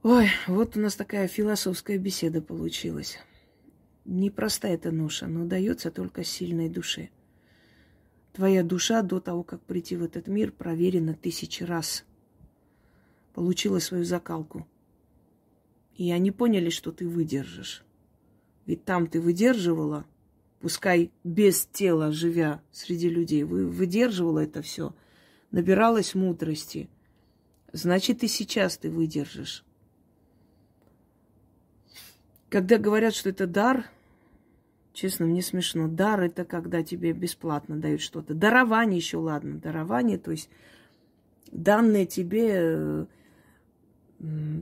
Ой, 0.04 0.28
вот 0.48 0.76
у 0.76 0.82
нас 0.82 0.98
такая 0.98 1.30
философская 1.30 1.98
беседа 1.98 2.42
получилась. 2.42 3.20
Непростая 4.04 4.74
эта 4.74 4.92
ноша, 4.92 5.28
но 5.28 5.46
дается 5.46 5.92
только 5.92 6.26
сильной 6.26 6.68
душе. 6.68 7.10
Твоя 8.34 8.64
душа 8.64 9.02
до 9.02 9.22
того, 9.22 9.44
как 9.44 9.62
прийти 9.62 9.96
в 9.96 10.04
этот 10.04 10.28
мир, 10.28 10.52
проверена 10.52 11.14
тысячи 11.14 11.64
раз. 11.64 12.04
Получила 13.34 13.80
свою 13.80 14.04
закалку. 14.04 14.68
И 15.96 16.12
они 16.12 16.32
поняли, 16.32 16.70
что 16.70 16.92
ты 16.92 17.08
выдержишь. 17.08 17.86
Ведь 18.66 18.84
там 18.84 19.08
ты 19.08 19.22
выдерживала, 19.22 20.06
пускай 20.60 21.14
без 21.24 21.66
тела, 21.68 22.12
живя 22.12 22.62
среди 22.74 23.08
людей, 23.08 23.44
вы 23.44 23.68
выдерживала 23.68 24.40
это 24.40 24.62
все, 24.62 24.94
набиралась 25.52 26.14
мудрости. 26.14 26.90
Значит, 27.72 28.22
и 28.24 28.28
сейчас 28.28 28.78
ты 28.78 28.90
выдержишь. 28.90 29.64
Когда 32.54 32.78
говорят, 32.78 33.16
что 33.16 33.30
это 33.30 33.48
дар, 33.48 33.90
честно, 34.94 35.26
мне 35.26 35.42
смешно. 35.42 35.88
Дар 35.88 36.22
это 36.22 36.46
когда 36.46 36.84
тебе 36.84 37.12
бесплатно 37.12 37.78
дают 37.78 38.00
что-то. 38.00 38.36
Дарование 38.36 38.98
еще 38.98 39.18
ладно. 39.18 39.58
Дарование, 39.58 40.20
то 40.20 40.30
есть 40.30 40.52
данный 41.52 42.06
тебе 42.06 43.08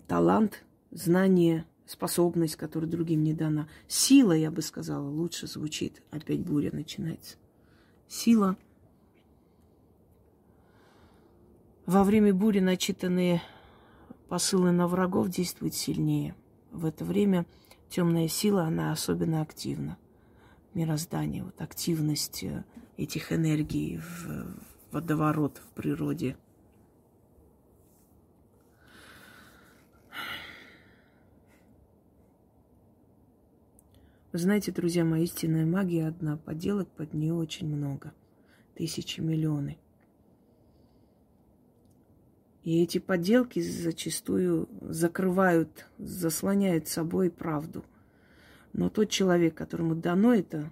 талант, 0.07 0.63
знание, 0.91 1.65
способность, 1.85 2.55
которая 2.55 2.89
другим 2.89 3.23
не 3.23 3.33
дана. 3.33 3.67
Сила, 3.89 4.31
я 4.31 4.51
бы 4.51 4.61
сказала, 4.61 5.09
лучше 5.09 5.47
звучит. 5.47 6.01
Опять 6.11 6.39
буря 6.39 6.69
начинается. 6.71 7.35
Сила. 8.07 8.55
Во 11.85 12.05
время 12.05 12.33
бури 12.33 12.61
начитанные 12.61 13.41
посылы 14.29 14.71
на 14.71 14.87
врагов 14.87 15.27
действуют 15.27 15.75
сильнее. 15.75 16.35
В 16.71 16.85
это 16.85 17.03
время 17.03 17.45
темная 17.91 18.27
сила, 18.27 18.63
она 18.63 18.91
особенно 18.91 19.41
активна. 19.41 19.99
Мироздание, 20.73 21.43
вот 21.43 21.61
активность 21.61 22.43
э, 22.43 22.63
этих 22.97 23.31
энергий 23.31 23.97
в 23.97 24.55
водоворот 24.91 25.57
в 25.57 25.67
природе– 25.75 26.35
Вы 34.31 34.39
знаете, 34.39 34.71
друзья 34.71 35.03
мои, 35.03 35.25
истинная 35.25 35.65
магия 35.65 36.07
одна, 36.07 36.37
поделок 36.37 36.87
под 36.91 37.13
нее 37.13 37.33
очень 37.33 37.67
много. 37.67 38.13
Тысячи, 38.75 39.19
миллионы. 39.19 39.77
И 42.63 42.83
эти 42.83 42.99
подделки 42.99 43.59
зачастую 43.59 44.69
закрывают, 44.81 45.87
заслоняют 45.97 46.87
собой 46.87 47.31
правду. 47.31 47.83
Но 48.73 48.89
тот 48.89 49.09
человек, 49.09 49.55
которому 49.55 49.95
дано 49.95 50.33
это 50.33 50.71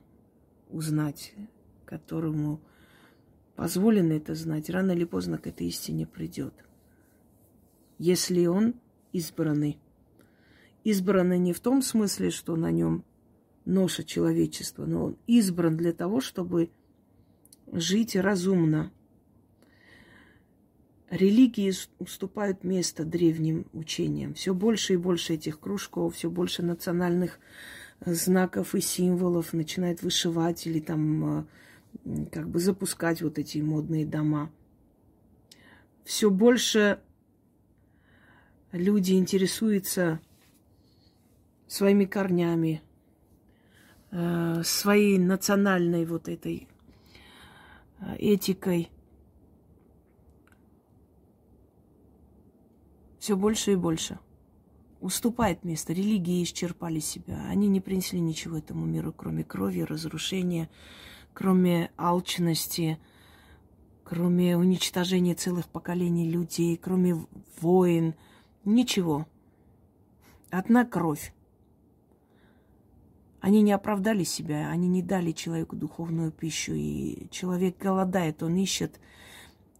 узнать, 0.69 1.33
которому 1.85 2.61
позволено 3.55 4.13
это 4.13 4.35
знать, 4.35 4.69
рано 4.69 4.91
или 4.91 5.03
поздно 5.03 5.37
к 5.37 5.47
этой 5.47 5.67
истине 5.67 6.05
придет. 6.05 6.53
Если 7.97 8.45
он 8.45 8.75
избранный. 9.11 9.79
Избранный 10.83 11.39
не 11.39 11.53
в 11.53 11.59
том 11.59 11.81
смысле, 11.81 12.29
что 12.29 12.55
на 12.55 12.71
нем 12.71 13.03
ноша 13.65 14.03
человечества, 14.03 14.85
но 14.85 15.05
он 15.05 15.17
избран 15.27 15.75
для 15.75 15.91
того, 15.91 16.21
чтобы 16.21 16.69
жить 17.71 18.15
разумно. 18.15 18.91
Религии 21.09 21.73
уступают 21.97 22.63
место 22.63 23.03
древним 23.03 23.65
учениям. 23.73 24.35
Все 24.35 24.53
больше 24.53 24.93
и 24.93 24.97
больше 24.97 25.33
этих 25.33 25.59
кружков, 25.59 26.15
все 26.15 26.29
больше 26.29 26.61
национальных 26.61 27.39
э, 28.01 28.13
знаков 28.13 28.75
и 28.75 28.81
символов 28.81 29.53
начинает 29.53 30.03
вышивать 30.03 30.67
или 30.67 30.79
там 30.79 31.47
э, 32.05 32.25
как 32.31 32.47
бы 32.49 32.59
запускать 32.59 33.23
вот 33.23 33.39
эти 33.39 33.57
модные 33.57 34.05
дома. 34.05 34.51
Все 36.03 36.29
больше 36.29 36.99
люди 38.71 39.13
интересуются 39.13 40.19
своими 41.65 42.05
корнями, 42.05 42.83
э, 44.11 44.61
своей 44.63 45.17
национальной 45.17 46.05
вот 46.05 46.27
этой 46.27 46.67
этикой. 48.19 48.91
Все 53.29 53.37
больше 53.37 53.73
и 53.73 53.75
больше. 53.75 54.17
Уступает 55.01 55.63
место. 55.63 55.93
Религии 55.93 56.41
исчерпали 56.41 56.97
себя. 56.97 57.45
Они 57.47 57.67
не 57.67 57.79
принесли 57.79 58.19
ничего 58.19 58.57
этому 58.57 58.87
миру, 58.87 59.13
кроме 59.13 59.43
крови, 59.43 59.81
разрушения, 59.81 60.67
кроме 61.35 61.91
алчности, 61.95 62.97
кроме 64.03 64.57
уничтожения 64.57 65.35
целых 65.35 65.67
поколений 65.67 66.27
людей, 66.27 66.75
кроме 66.75 67.23
войн. 67.61 68.15
Ничего. 68.65 69.27
Одна 70.49 70.83
кровь. 70.83 71.31
Они 73.41 73.61
не 73.61 73.73
оправдали 73.73 74.23
себя, 74.23 74.69
они 74.71 74.87
не 74.87 75.03
дали 75.03 75.33
человеку 75.33 75.75
духовную 75.75 76.31
пищу. 76.31 76.73
И 76.73 77.27
человек 77.29 77.77
голодает, 77.77 78.41
он 78.41 78.55
ищет, 78.55 78.99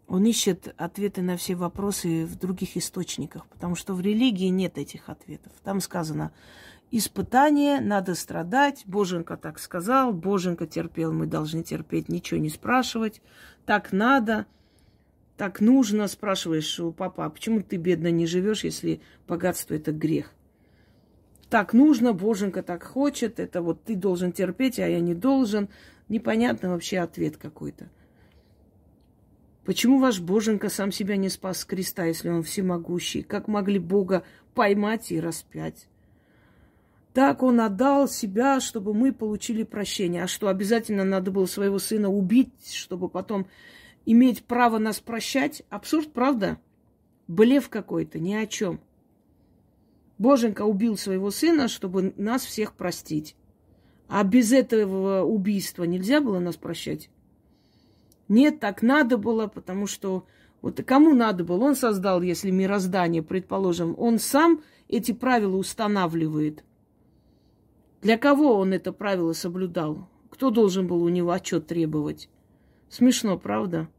он 0.10 0.26
ищет 0.26 0.74
ответы 0.78 1.22
на 1.22 1.38
все 1.38 1.56
вопросы 1.56 2.26
в 2.26 2.36
других 2.38 2.76
источниках, 2.76 3.45
потому 3.48 3.76
что 3.76 3.93
в 3.93 4.02
религии 4.02 4.48
нет 4.48 4.78
этих 4.78 5.08
ответов. 5.08 5.54
Там 5.63 5.80
сказано, 5.80 6.32
испытание, 6.91 7.80
надо 7.80 8.15
страдать, 8.15 8.84
Боженька 8.86 9.38
так 9.38 9.60
сказал, 9.60 10.12
Боженька 10.12 10.67
терпел, 10.67 11.13
мы 11.13 11.28
должны 11.28 11.63
терпеть, 11.63 12.10
ничего 12.10 12.39
не 12.39 12.50
спрашивать, 12.50 13.22
так 13.65 13.91
надо, 13.91 14.48
так 15.38 15.62
нужно, 15.62 16.08
спрашиваешь 16.08 16.80
у 16.80 16.91
папа, 16.91 17.26
а 17.26 17.30
почему 17.30 17.62
ты 17.62 17.78
бедно 17.78 18.10
не 18.12 18.26
живешь, 18.26 18.65
если 18.65 19.02
богатство 19.28 19.76
это 19.76 19.91
грех? 19.91 20.34
так 21.50 21.74
нужно, 21.74 22.13
Боженька 22.13 22.62
так 22.62 22.84
хочет, 22.84 23.39
это 23.39 23.62
вот 23.62 23.84
ты 23.84 23.95
должен 23.95 24.32
терпеть, 24.32 24.80
а 24.80 24.88
я 24.88 25.00
не 25.00 25.15
должен. 25.15 25.69
Непонятно 26.08 26.69
вообще 26.69 27.00
ответ 27.00 27.38
какой-то. 27.38 27.89
Почему 29.65 30.00
ваш 30.00 30.19
Боженька 30.19 30.69
сам 30.69 30.91
себя 30.91 31.15
не 31.15 31.30
спас 31.30 31.60
с 31.60 31.65
креста, 31.65 32.06
если 32.06 32.30
он 32.30 32.43
всемогущий? 32.43 33.22
Как 33.22 33.48
могли 33.48 33.78
Бога 33.80 34.24
поймать 34.54 35.12
и 35.12 35.19
распять? 35.19 35.88
Так 37.13 37.43
он 37.43 37.60
отдал 37.60 38.08
себя, 38.08 38.60
чтобы 38.60 38.93
мы 38.93 39.12
получили 39.12 39.63
прощение. 39.63 40.24
А 40.24 40.28
что, 40.28 40.48
обязательно 40.48 41.04
надо 41.04 41.32
было 41.32 41.45
своего 41.45 41.80
сына 41.80 42.10
убить, 42.10 42.74
чтобы 42.74 43.10
потом 43.10 43.48
иметь 44.06 44.43
право 44.43 44.78
нас 44.78 45.00
прощать? 45.00 45.63
Абсурд, 45.69 46.13
правда? 46.13 46.60
Блев 47.28 47.69
какой-то, 47.69 48.19
ни 48.19 48.34
о 48.34 48.48
чем. 48.48 48.80
Боженька 50.17 50.63
убил 50.63 50.98
своего 50.98 51.32
сына, 51.32 51.67
чтобы 51.67 52.13
нас 52.17 52.43
всех 52.43 52.74
простить. 52.74 53.36
А 54.08 54.24
без 54.24 54.52
этого 54.52 55.24
убийства 55.24 55.84
нельзя 55.84 56.22
было 56.22 56.39
нас 56.39 56.58
прощать? 56.58 57.10
Нет, 58.30 58.60
так 58.60 58.84
надо 58.84 59.18
было, 59.18 59.48
потому 59.48 59.88
что 59.88 60.26
вот 60.62 60.82
кому 60.86 61.13
надо 61.13 61.44
было? 61.44 61.65
Он 61.65 61.76
создал, 61.76 62.22
если 62.22 62.52
мироздание, 62.52 63.24
предположим, 63.24 63.96
он 63.98 64.20
сам 64.20 64.62
эти 64.88 65.12
правила 65.12 65.58
устанавливает. 65.58 66.63
Для 68.02 68.18
кого 68.18 68.56
он 68.56 68.72
это 68.72 68.94
правило 68.94 69.34
соблюдал? 69.34 70.08
Кто 70.30 70.52
должен 70.52 70.88
был 70.88 71.04
у 71.04 71.10
него 71.10 71.32
отчет 71.32 71.68
требовать? 71.68 72.30
Смешно, 72.88 73.38
правда? 73.38 73.89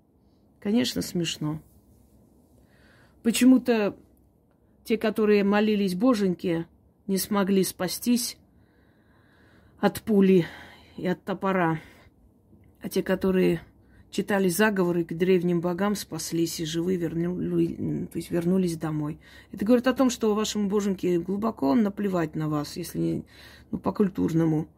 Конечно, 0.61 1.03
смешно. 1.03 1.61
Почему-то 3.23 3.97
те, 4.85 4.97
которые 4.97 5.45
молились 5.45 5.95
Боженьке, 5.95 6.67
не 7.07 7.19
смогли 7.19 7.65
спастись 7.65 8.39
от 9.81 10.01
пули 10.03 10.47
и 10.97 11.07
от 11.07 11.23
топора. 11.25 11.81
А 12.83 12.89
те, 12.89 13.03
которые 13.03 13.61
читали 14.11 14.49
заговоры 14.49 15.05
к 15.05 15.13
древним 15.13 15.61
богам, 15.61 15.95
спаслись 15.95 16.61
и 16.61 16.65
живы 16.65 16.97
вернули, 16.97 18.07
то 18.13 18.17
есть 18.17 18.31
вернулись 18.31 18.77
домой. 18.77 19.19
Это 19.53 19.65
говорит 19.65 19.87
о 19.87 19.95
том, 19.95 20.11
что 20.11 20.35
вашему 20.35 20.69
боженьке 20.69 21.19
глубоко 21.19 21.75
наплевать 21.75 22.35
на 22.35 22.49
вас, 22.49 22.77
если 22.77 22.99
не 22.99 23.25
ну, 23.71 23.79
по-культурному, 23.79 24.69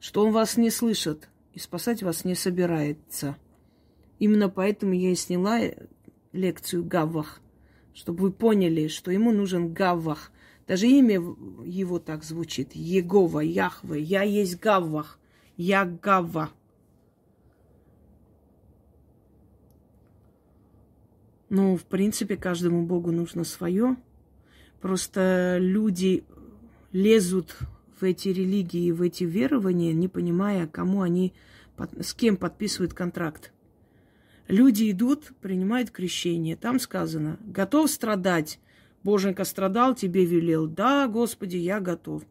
что 0.00 0.24
он 0.24 0.32
вас 0.32 0.56
не 0.56 0.70
слышит 0.70 1.28
и 1.54 1.58
спасать 1.58 2.02
вас 2.02 2.24
не 2.24 2.34
собирается. 2.34 3.36
Именно 4.18 4.48
поэтому 4.48 4.92
я 4.92 5.12
и 5.12 5.14
сняла 5.14 5.60
лекцию 6.32 6.84
Гаввах– 6.84 7.40
чтобы 7.98 8.22
вы 8.22 8.30
поняли, 8.30 8.86
что 8.86 9.10
ему 9.10 9.32
нужен 9.32 9.72
Гаввах. 9.72 10.30
Даже 10.68 10.86
имя 10.86 11.14
его 11.64 11.98
так 11.98 12.22
звучит. 12.22 12.70
Егова, 12.74 13.40
Яхве. 13.40 14.00
Я 14.00 14.22
есть 14.22 14.60
Гаввах. 14.60 15.18
Я 15.56 15.84
Гавва. 15.84 16.50
Ну, 21.50 21.76
в 21.76 21.84
принципе, 21.84 22.36
каждому 22.36 22.84
богу 22.84 23.10
нужно 23.10 23.44
свое. 23.44 23.96
Просто 24.80 25.56
люди 25.60 26.24
лезут 26.92 27.58
в 28.00 28.04
эти 28.04 28.28
религии, 28.28 28.90
в 28.90 29.02
эти 29.02 29.24
верования, 29.24 29.92
не 29.92 30.08
понимая, 30.08 30.66
кому 30.66 31.02
они, 31.02 31.32
с 32.00 32.14
кем 32.14 32.36
подписывают 32.36 32.94
контракт. 32.94 33.52
Люди 34.46 34.90
идут, 34.90 35.32
принимают 35.40 35.90
крещение. 35.90 36.56
Там 36.56 36.78
сказано, 36.80 37.38
готов 37.44 37.90
страдать. 37.90 38.60
Боженька 39.02 39.44
страдал, 39.44 39.94
тебе 39.94 40.24
велел. 40.24 40.66
Да, 40.66 41.06
Господи, 41.08 41.56
я 41.56 41.80
готов. 41.80 42.24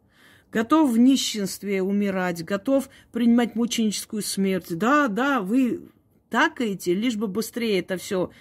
Готов 0.52 0.92
в 0.92 0.98
нищенстве 0.98 1.82
умирать, 1.82 2.44
готов 2.44 2.90
принимать 3.12 3.56
мученическую 3.56 4.22
смерть. 4.22 4.78
Да, 4.78 5.08
да, 5.08 5.42
вы 5.42 5.82
такаете, 6.30 6.94
лишь 6.94 7.16
бы 7.16 7.28
быстрее 7.28 7.80
это 7.80 7.98
все 7.98 8.32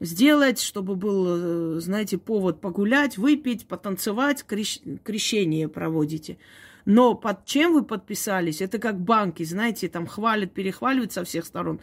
сделать, 0.00 0.60
чтобы 0.60 0.96
был, 0.96 1.76
э, 1.76 1.80
знаете, 1.80 2.18
повод 2.18 2.60
погулять, 2.60 3.18
выпить, 3.18 3.66
потанцевать, 3.66 4.44
крещ... 4.44 4.80
крещение 5.04 5.68
проводите. 5.68 6.38
Но 6.86 7.14
под 7.14 7.44
чем 7.44 7.74
вы 7.74 7.84
подписались? 7.84 8.62
Это 8.62 8.78
как 8.78 8.98
банки, 8.98 9.42
знаете, 9.42 9.88
там 9.88 10.06
хвалят, 10.06 10.52
перехваливают 10.52 11.12
со 11.12 11.24
всех 11.24 11.44
сторон. 11.44 11.80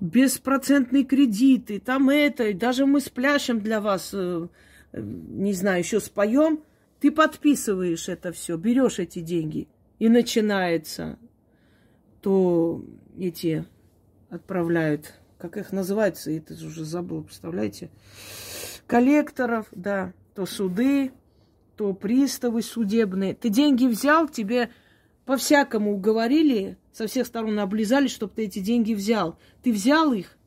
беспроцентные 0.00 1.04
кредиты, 1.04 1.78
там 1.78 2.10
это, 2.10 2.48
и 2.48 2.52
даже 2.52 2.84
мы 2.84 3.00
спляшем 3.00 3.60
для 3.60 3.80
вас, 3.80 4.10
э, 4.12 4.48
не 4.92 5.52
знаю, 5.52 5.80
еще 5.80 6.00
споем, 6.00 6.60
ты 7.00 7.12
подписываешь 7.12 8.08
это 8.08 8.32
все, 8.32 8.56
берешь 8.56 8.98
эти 8.98 9.20
деньги, 9.20 9.68
и 9.98 10.08
начинается, 10.08 11.18
то 12.22 12.82
эти 13.18 13.66
отправляют, 14.30 15.14
как 15.48 15.58
их 15.58 15.72
называется, 15.72 16.30
я 16.30 16.38
это 16.38 16.54
уже 16.54 16.86
забыл, 16.86 17.22
представляете, 17.22 17.90
коллекторов, 18.86 19.66
да, 19.72 20.14
то 20.34 20.46
суды, 20.46 21.12
то 21.76 21.92
приставы 21.92 22.62
судебные. 22.62 23.34
Ты 23.34 23.50
деньги 23.50 23.86
взял, 23.86 24.26
тебе 24.26 24.70
по-всякому 25.26 25.92
уговорили, 25.92 26.78
со 26.92 27.06
всех 27.06 27.26
сторон 27.26 27.58
облизали, 27.58 28.08
чтобы 28.08 28.32
ты 28.34 28.44
эти 28.44 28.60
деньги 28.60 28.94
взял. 28.94 29.38
Ты 29.62 29.70
взял 29.70 30.14
их, 30.14 30.38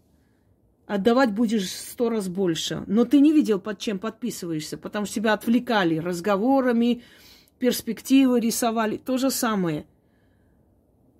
отдавать 0.88 1.32
будешь 1.32 1.70
сто 1.70 2.10
раз 2.10 2.28
больше. 2.28 2.84
Но 2.88 3.06
ты 3.06 3.20
не 3.20 3.32
видел, 3.34 3.60
под 3.60 3.78
чем 3.78 4.00
подписываешься, 4.00 4.78
потому 4.80 5.06
что 5.06 5.16
тебя 5.16 5.34
отвлекали 5.34 5.98
разговорами, 5.98 7.04
перспективы 7.60 8.40
рисовали. 8.40 8.98
То 8.98 9.18
же 9.18 9.30
самое. 9.30 9.86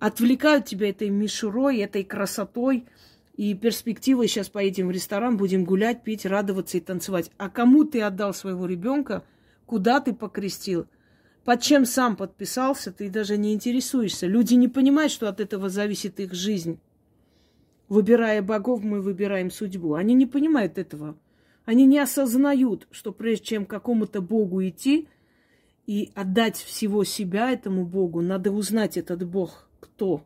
Отвлекают 0.00 0.64
тебя 0.64 0.90
этой 0.90 1.10
мишурой, 1.10 1.78
этой 1.78 2.02
красотой 2.02 2.86
и 3.38 3.54
перспективой. 3.54 4.28
Сейчас 4.28 4.50
поедем 4.50 4.88
в 4.88 4.90
ресторан, 4.90 5.38
будем 5.38 5.64
гулять, 5.64 6.02
пить, 6.02 6.26
радоваться 6.26 6.76
и 6.76 6.80
танцевать. 6.80 7.30
А 7.38 7.48
кому 7.48 7.84
ты 7.84 8.02
отдал 8.02 8.34
своего 8.34 8.66
ребенка? 8.66 9.24
Куда 9.64 10.00
ты 10.00 10.12
покрестил? 10.12 10.86
под 11.48 11.62
чем 11.62 11.86
сам 11.86 12.14
подписался, 12.14 12.92
ты 12.92 13.08
даже 13.08 13.38
не 13.38 13.54
интересуешься. 13.54 14.26
Люди 14.26 14.52
не 14.52 14.68
понимают, 14.68 15.10
что 15.10 15.30
от 15.30 15.40
этого 15.40 15.70
зависит 15.70 16.20
их 16.20 16.34
жизнь. 16.34 16.78
Выбирая 17.88 18.42
богов, 18.42 18.84
мы 18.84 19.00
выбираем 19.00 19.50
судьбу. 19.50 19.94
Они 19.94 20.12
не 20.12 20.26
понимают 20.26 20.76
этого. 20.76 21.16
Они 21.64 21.86
не 21.86 22.00
осознают, 22.00 22.86
что 22.90 23.12
прежде 23.12 23.46
чем 23.46 23.64
какому-то 23.64 24.20
богу 24.20 24.62
идти 24.62 25.08
и 25.86 26.12
отдать 26.14 26.56
всего 26.58 27.02
себя 27.02 27.50
этому 27.50 27.86
богу, 27.86 28.20
надо 28.20 28.52
узнать 28.52 28.98
этот 28.98 29.26
бог 29.26 29.70
кто 29.80 30.22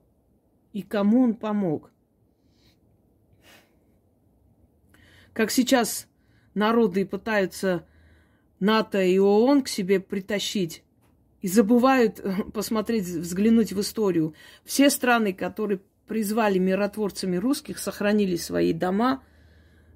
и 0.72 0.82
кому 0.82 1.20
он 1.22 1.34
помог. 1.34 1.91
Как 5.32 5.50
сейчас 5.50 6.08
народы 6.54 7.06
пытаются 7.06 7.86
НАТО 8.60 9.02
и 9.02 9.18
ООН 9.18 9.62
к 9.62 9.68
себе 9.68 10.00
притащить, 10.00 10.82
и 11.40 11.48
забывают 11.48 12.20
э, 12.20 12.44
посмотреть, 12.52 13.04
взглянуть 13.04 13.72
в 13.72 13.80
историю. 13.80 14.34
Все 14.64 14.90
страны, 14.90 15.32
которые 15.32 15.80
призвали 16.06 16.58
миротворцами 16.58 17.36
русских, 17.36 17.78
сохранили 17.78 18.36
свои 18.36 18.72
дома, 18.72 19.24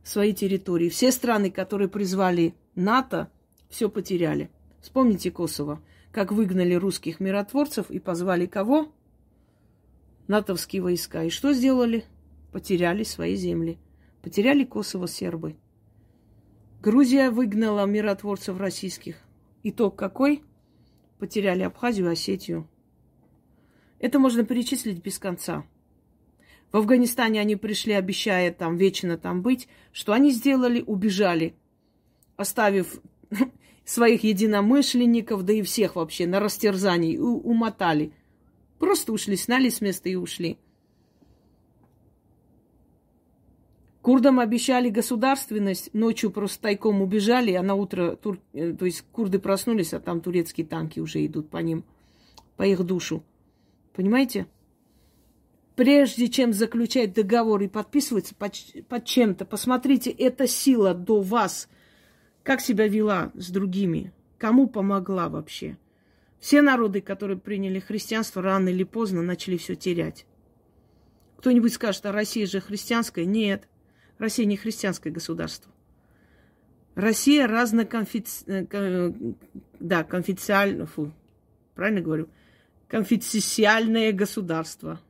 свои 0.03 0.33
территории. 0.33 0.89
Все 0.89 1.13
страны, 1.13 1.51
которые 1.51 1.89
призвали 1.89 2.55
НАТО, 2.75 3.31
все 3.69 3.89
потеряли. 3.89 4.51
Вспомните 4.81 5.31
Косово, 5.31 5.81
как 6.11 6.33
выгнали 6.33 6.75
русских 6.75 7.21
миротворцев 7.21 7.91
и 7.91 8.01
позвали 8.01 8.47
кого? 8.47 8.93
натовские 10.29 10.83
войска. 10.83 11.23
И 11.25 11.31
что 11.31 11.53
сделали? 11.53 12.05
Потеряли 12.53 13.03
свои 13.05 13.37
земли. 13.37 13.79
Потеряли 14.27 14.65
Косово 14.65 15.07
сербы. 15.07 15.55
Грузия 16.83 17.31
выгнала 17.31 17.87
миротворцев 17.87 18.59
российских. 18.59 19.19
Итог 19.63 19.95
какой? 19.95 20.43
потеряли 21.21 21.63
Абхазию, 21.63 22.11
Осетию. 22.11 22.67
Это 24.01 24.19
можно 24.19 24.43
перечислить 24.43 25.01
без 25.01 25.21
конца. 25.21 25.65
В 26.73 26.79
Афганистане 26.79 27.41
они 27.41 27.55
пришли, 27.55 27.93
обещая 27.93 28.53
там 28.53 28.77
вечно 28.77 29.17
там 29.17 29.43
быть. 29.43 29.69
Что 29.93 30.13
они 30.13 30.33
сделали? 30.33 30.83
Убежали, 30.85 31.55
оставив 32.37 33.01
своих 33.85 34.25
единомышленников, 34.25 35.45
да 35.45 35.53
и 35.53 35.63
всех 35.63 35.95
вообще 35.95 36.27
на 36.27 36.41
растерзании, 36.41 37.17
умотали. 37.17 38.13
Просто 38.81 39.13
ушли, 39.13 39.37
сняли 39.37 39.69
с 39.69 39.81
места 39.81 40.09
и 40.09 40.17
ушли. 40.17 40.59
Курдам 44.07 44.39
обещали 44.39 44.89
государственность, 44.89 45.93
ночью 45.93 46.31
просто 46.31 46.63
тайком 46.63 47.03
убежали, 47.03 47.51
а 47.55 47.63
на 47.65 47.75
утро, 47.75 48.15
тур... 48.15 48.39
Э, 48.53 48.73
то 48.73 48.85
есть 48.85 49.05
курды 49.11 49.41
проснулись, 49.41 49.93
а 49.95 49.99
там 49.99 50.21
турецкие 50.21 50.65
танки 50.65 51.01
уже 51.01 51.27
идут 51.27 51.51
по 51.51 51.57
ним, 51.57 51.85
по 52.57 52.63
их 52.63 52.85
душу. 52.85 53.25
Понимаете? 53.95 54.47
Прежде 55.75 56.29
чем 56.29 56.53
заключать 56.53 57.15
договор 57.15 57.61
и 57.63 57.67
подписываться 57.67 58.37
под, 58.37 58.53
под 58.89 59.05
чем-то, 59.07 59.45
посмотрите, 59.45 60.11
эта 60.11 60.47
сила 60.47 60.95
до 60.95 61.21
вас, 61.21 61.69
как 62.45 62.61
себя 62.61 62.87
вела 62.87 63.33
с 63.35 63.51
другими, 63.51 64.13
кому 64.39 64.69
помогла 64.69 65.29
вообще. 65.29 65.79
Все 66.39 66.63
народы, 66.63 67.01
которые 67.01 67.39
приняли 67.39 67.81
христианство, 67.81 68.41
рано 68.41 68.69
или 68.69 68.85
поздно 68.85 69.23
начали 69.23 69.57
все 69.57 69.75
терять. 69.75 70.27
Кто-нибудь 71.39 71.75
скажет, 71.75 72.07
а 72.07 72.13
Россия 72.13 72.47
же 72.47 72.61
христианская? 72.61 73.25
Нет. 73.25 73.67
Россия 74.19 74.47
не 74.47 74.57
христианское 74.57 75.11
государство. 75.11 75.71
Россия 76.95 77.47
разноконфици... 77.47 78.45
Э, 78.47 79.13
да, 79.79 80.05
конфиденциально, 80.05 80.87
фу, 80.87 81.13
правильно 81.75 82.01
говорю, 82.01 82.29
конфиденциальное 82.89 84.13
государство. 84.13 85.01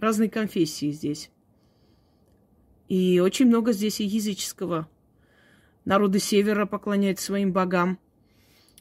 Разные 0.00 0.30
конфессии 0.30 0.90
здесь. 0.90 1.30
И 2.88 3.20
очень 3.20 3.46
много 3.46 3.72
здесь 3.72 4.00
и 4.00 4.04
языческого. 4.04 4.88
Народы 5.84 6.18
севера 6.18 6.66
поклоняются 6.66 7.26
своим 7.26 7.52
богам. 7.52 7.98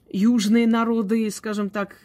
Южные 0.09 0.65
народы, 0.65 1.29
скажем 1.29 1.69
так, 1.69 2.01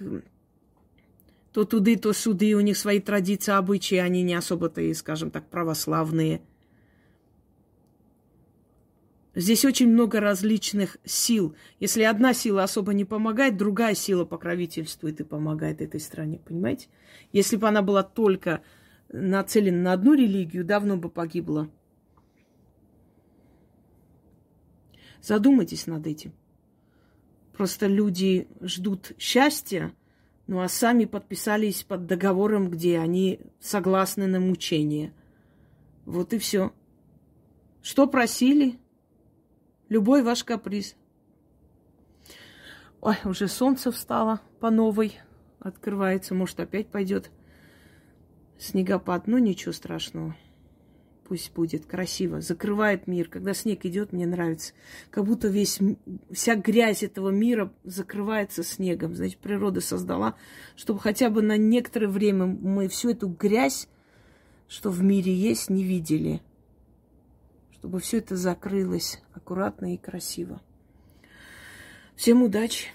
то 1.52 1.64
туды, 1.64 1.96
то 1.96 2.12
суды, 2.12 2.54
у 2.54 2.60
них 2.60 2.76
свои 2.76 3.00
традиции, 3.00 3.52
обычаи, 3.52 3.96
они 3.96 4.22
не 4.22 4.34
особо-то, 4.34 4.92
скажем 4.94 5.30
так, 5.30 5.48
православные– 5.48 6.42
Здесь 9.34 9.64
очень 9.64 9.88
много 9.88 10.20
различных 10.20 10.98
сил. 11.04 11.56
Если 11.80 12.02
одна 12.02 12.34
сила 12.34 12.64
особо 12.64 12.92
не 12.92 13.06
помогает, 13.06 13.56
другая 13.56 13.94
сила 13.94 14.26
покровительствует 14.26 15.20
и 15.20 15.24
помогает 15.24 15.80
этой 15.80 16.00
стране. 16.00 16.38
Понимаете? 16.38 16.88
Если 17.32 17.56
бы 17.56 17.66
она 17.66 17.80
была 17.80 18.02
только 18.02 18.62
нацелена 19.10 19.82
на 19.82 19.92
одну 19.94 20.12
религию, 20.12 20.64
давно 20.64 20.98
бы 20.98 21.08
погибла. 21.08 21.70
Задумайтесь 25.22 25.86
над 25.86 26.06
этим. 26.06 26.34
Просто 27.54 27.86
люди 27.86 28.48
ждут 28.60 29.12
счастья, 29.18 29.94
ну 30.46 30.60
а 30.60 30.68
сами 30.68 31.04
подписались 31.04 31.84
под 31.84 32.06
договором, 32.06 32.68
где 32.68 32.98
они 32.98 33.40
согласны 33.60 34.26
на 34.26 34.40
мучение. 34.40 35.14
Вот 36.04 36.32
и 36.32 36.38
все. 36.38 36.72
Что 37.82 38.06
просили? 38.06 38.78
Любой 39.92 40.22
ваш 40.22 40.42
каприз. 40.42 40.96
Ой, 43.02 43.16
уже 43.24 43.46
солнце 43.46 43.92
встало 43.92 44.40
по 44.58 44.70
новой. 44.70 45.18
Открывается, 45.60 46.34
может, 46.34 46.60
опять 46.60 46.86
пойдет 46.86 47.30
снегопад. 48.58 49.26
Ну, 49.26 49.36
ничего 49.36 49.72
страшного. 49.72 50.34
Пусть 51.28 51.52
будет 51.52 51.84
красиво. 51.84 52.40
Закрывает 52.40 53.06
мир. 53.06 53.28
Когда 53.28 53.52
снег 53.52 53.84
идет, 53.84 54.14
мне 54.14 54.26
нравится. 54.26 54.72
Как 55.10 55.26
будто 55.26 55.48
весь, 55.48 55.78
вся 56.30 56.54
грязь 56.54 57.02
этого 57.02 57.28
мира 57.28 57.70
закрывается 57.84 58.62
снегом. 58.62 59.14
Значит, 59.14 59.40
природа 59.40 59.82
создала, 59.82 60.36
чтобы 60.74 61.00
хотя 61.00 61.28
бы 61.28 61.42
на 61.42 61.58
некоторое 61.58 62.08
время 62.08 62.46
мы 62.46 62.88
всю 62.88 63.10
эту 63.10 63.28
грязь, 63.28 63.88
что 64.68 64.88
в 64.88 65.02
мире 65.02 65.34
есть, 65.34 65.68
не 65.68 65.84
видели 65.84 66.40
чтобы 67.82 67.98
все 67.98 68.18
это 68.18 68.36
закрылось 68.36 69.20
аккуратно 69.34 69.92
и 69.92 69.96
красиво. 69.96 70.62
Всем 72.14 72.44
удачи! 72.44 72.86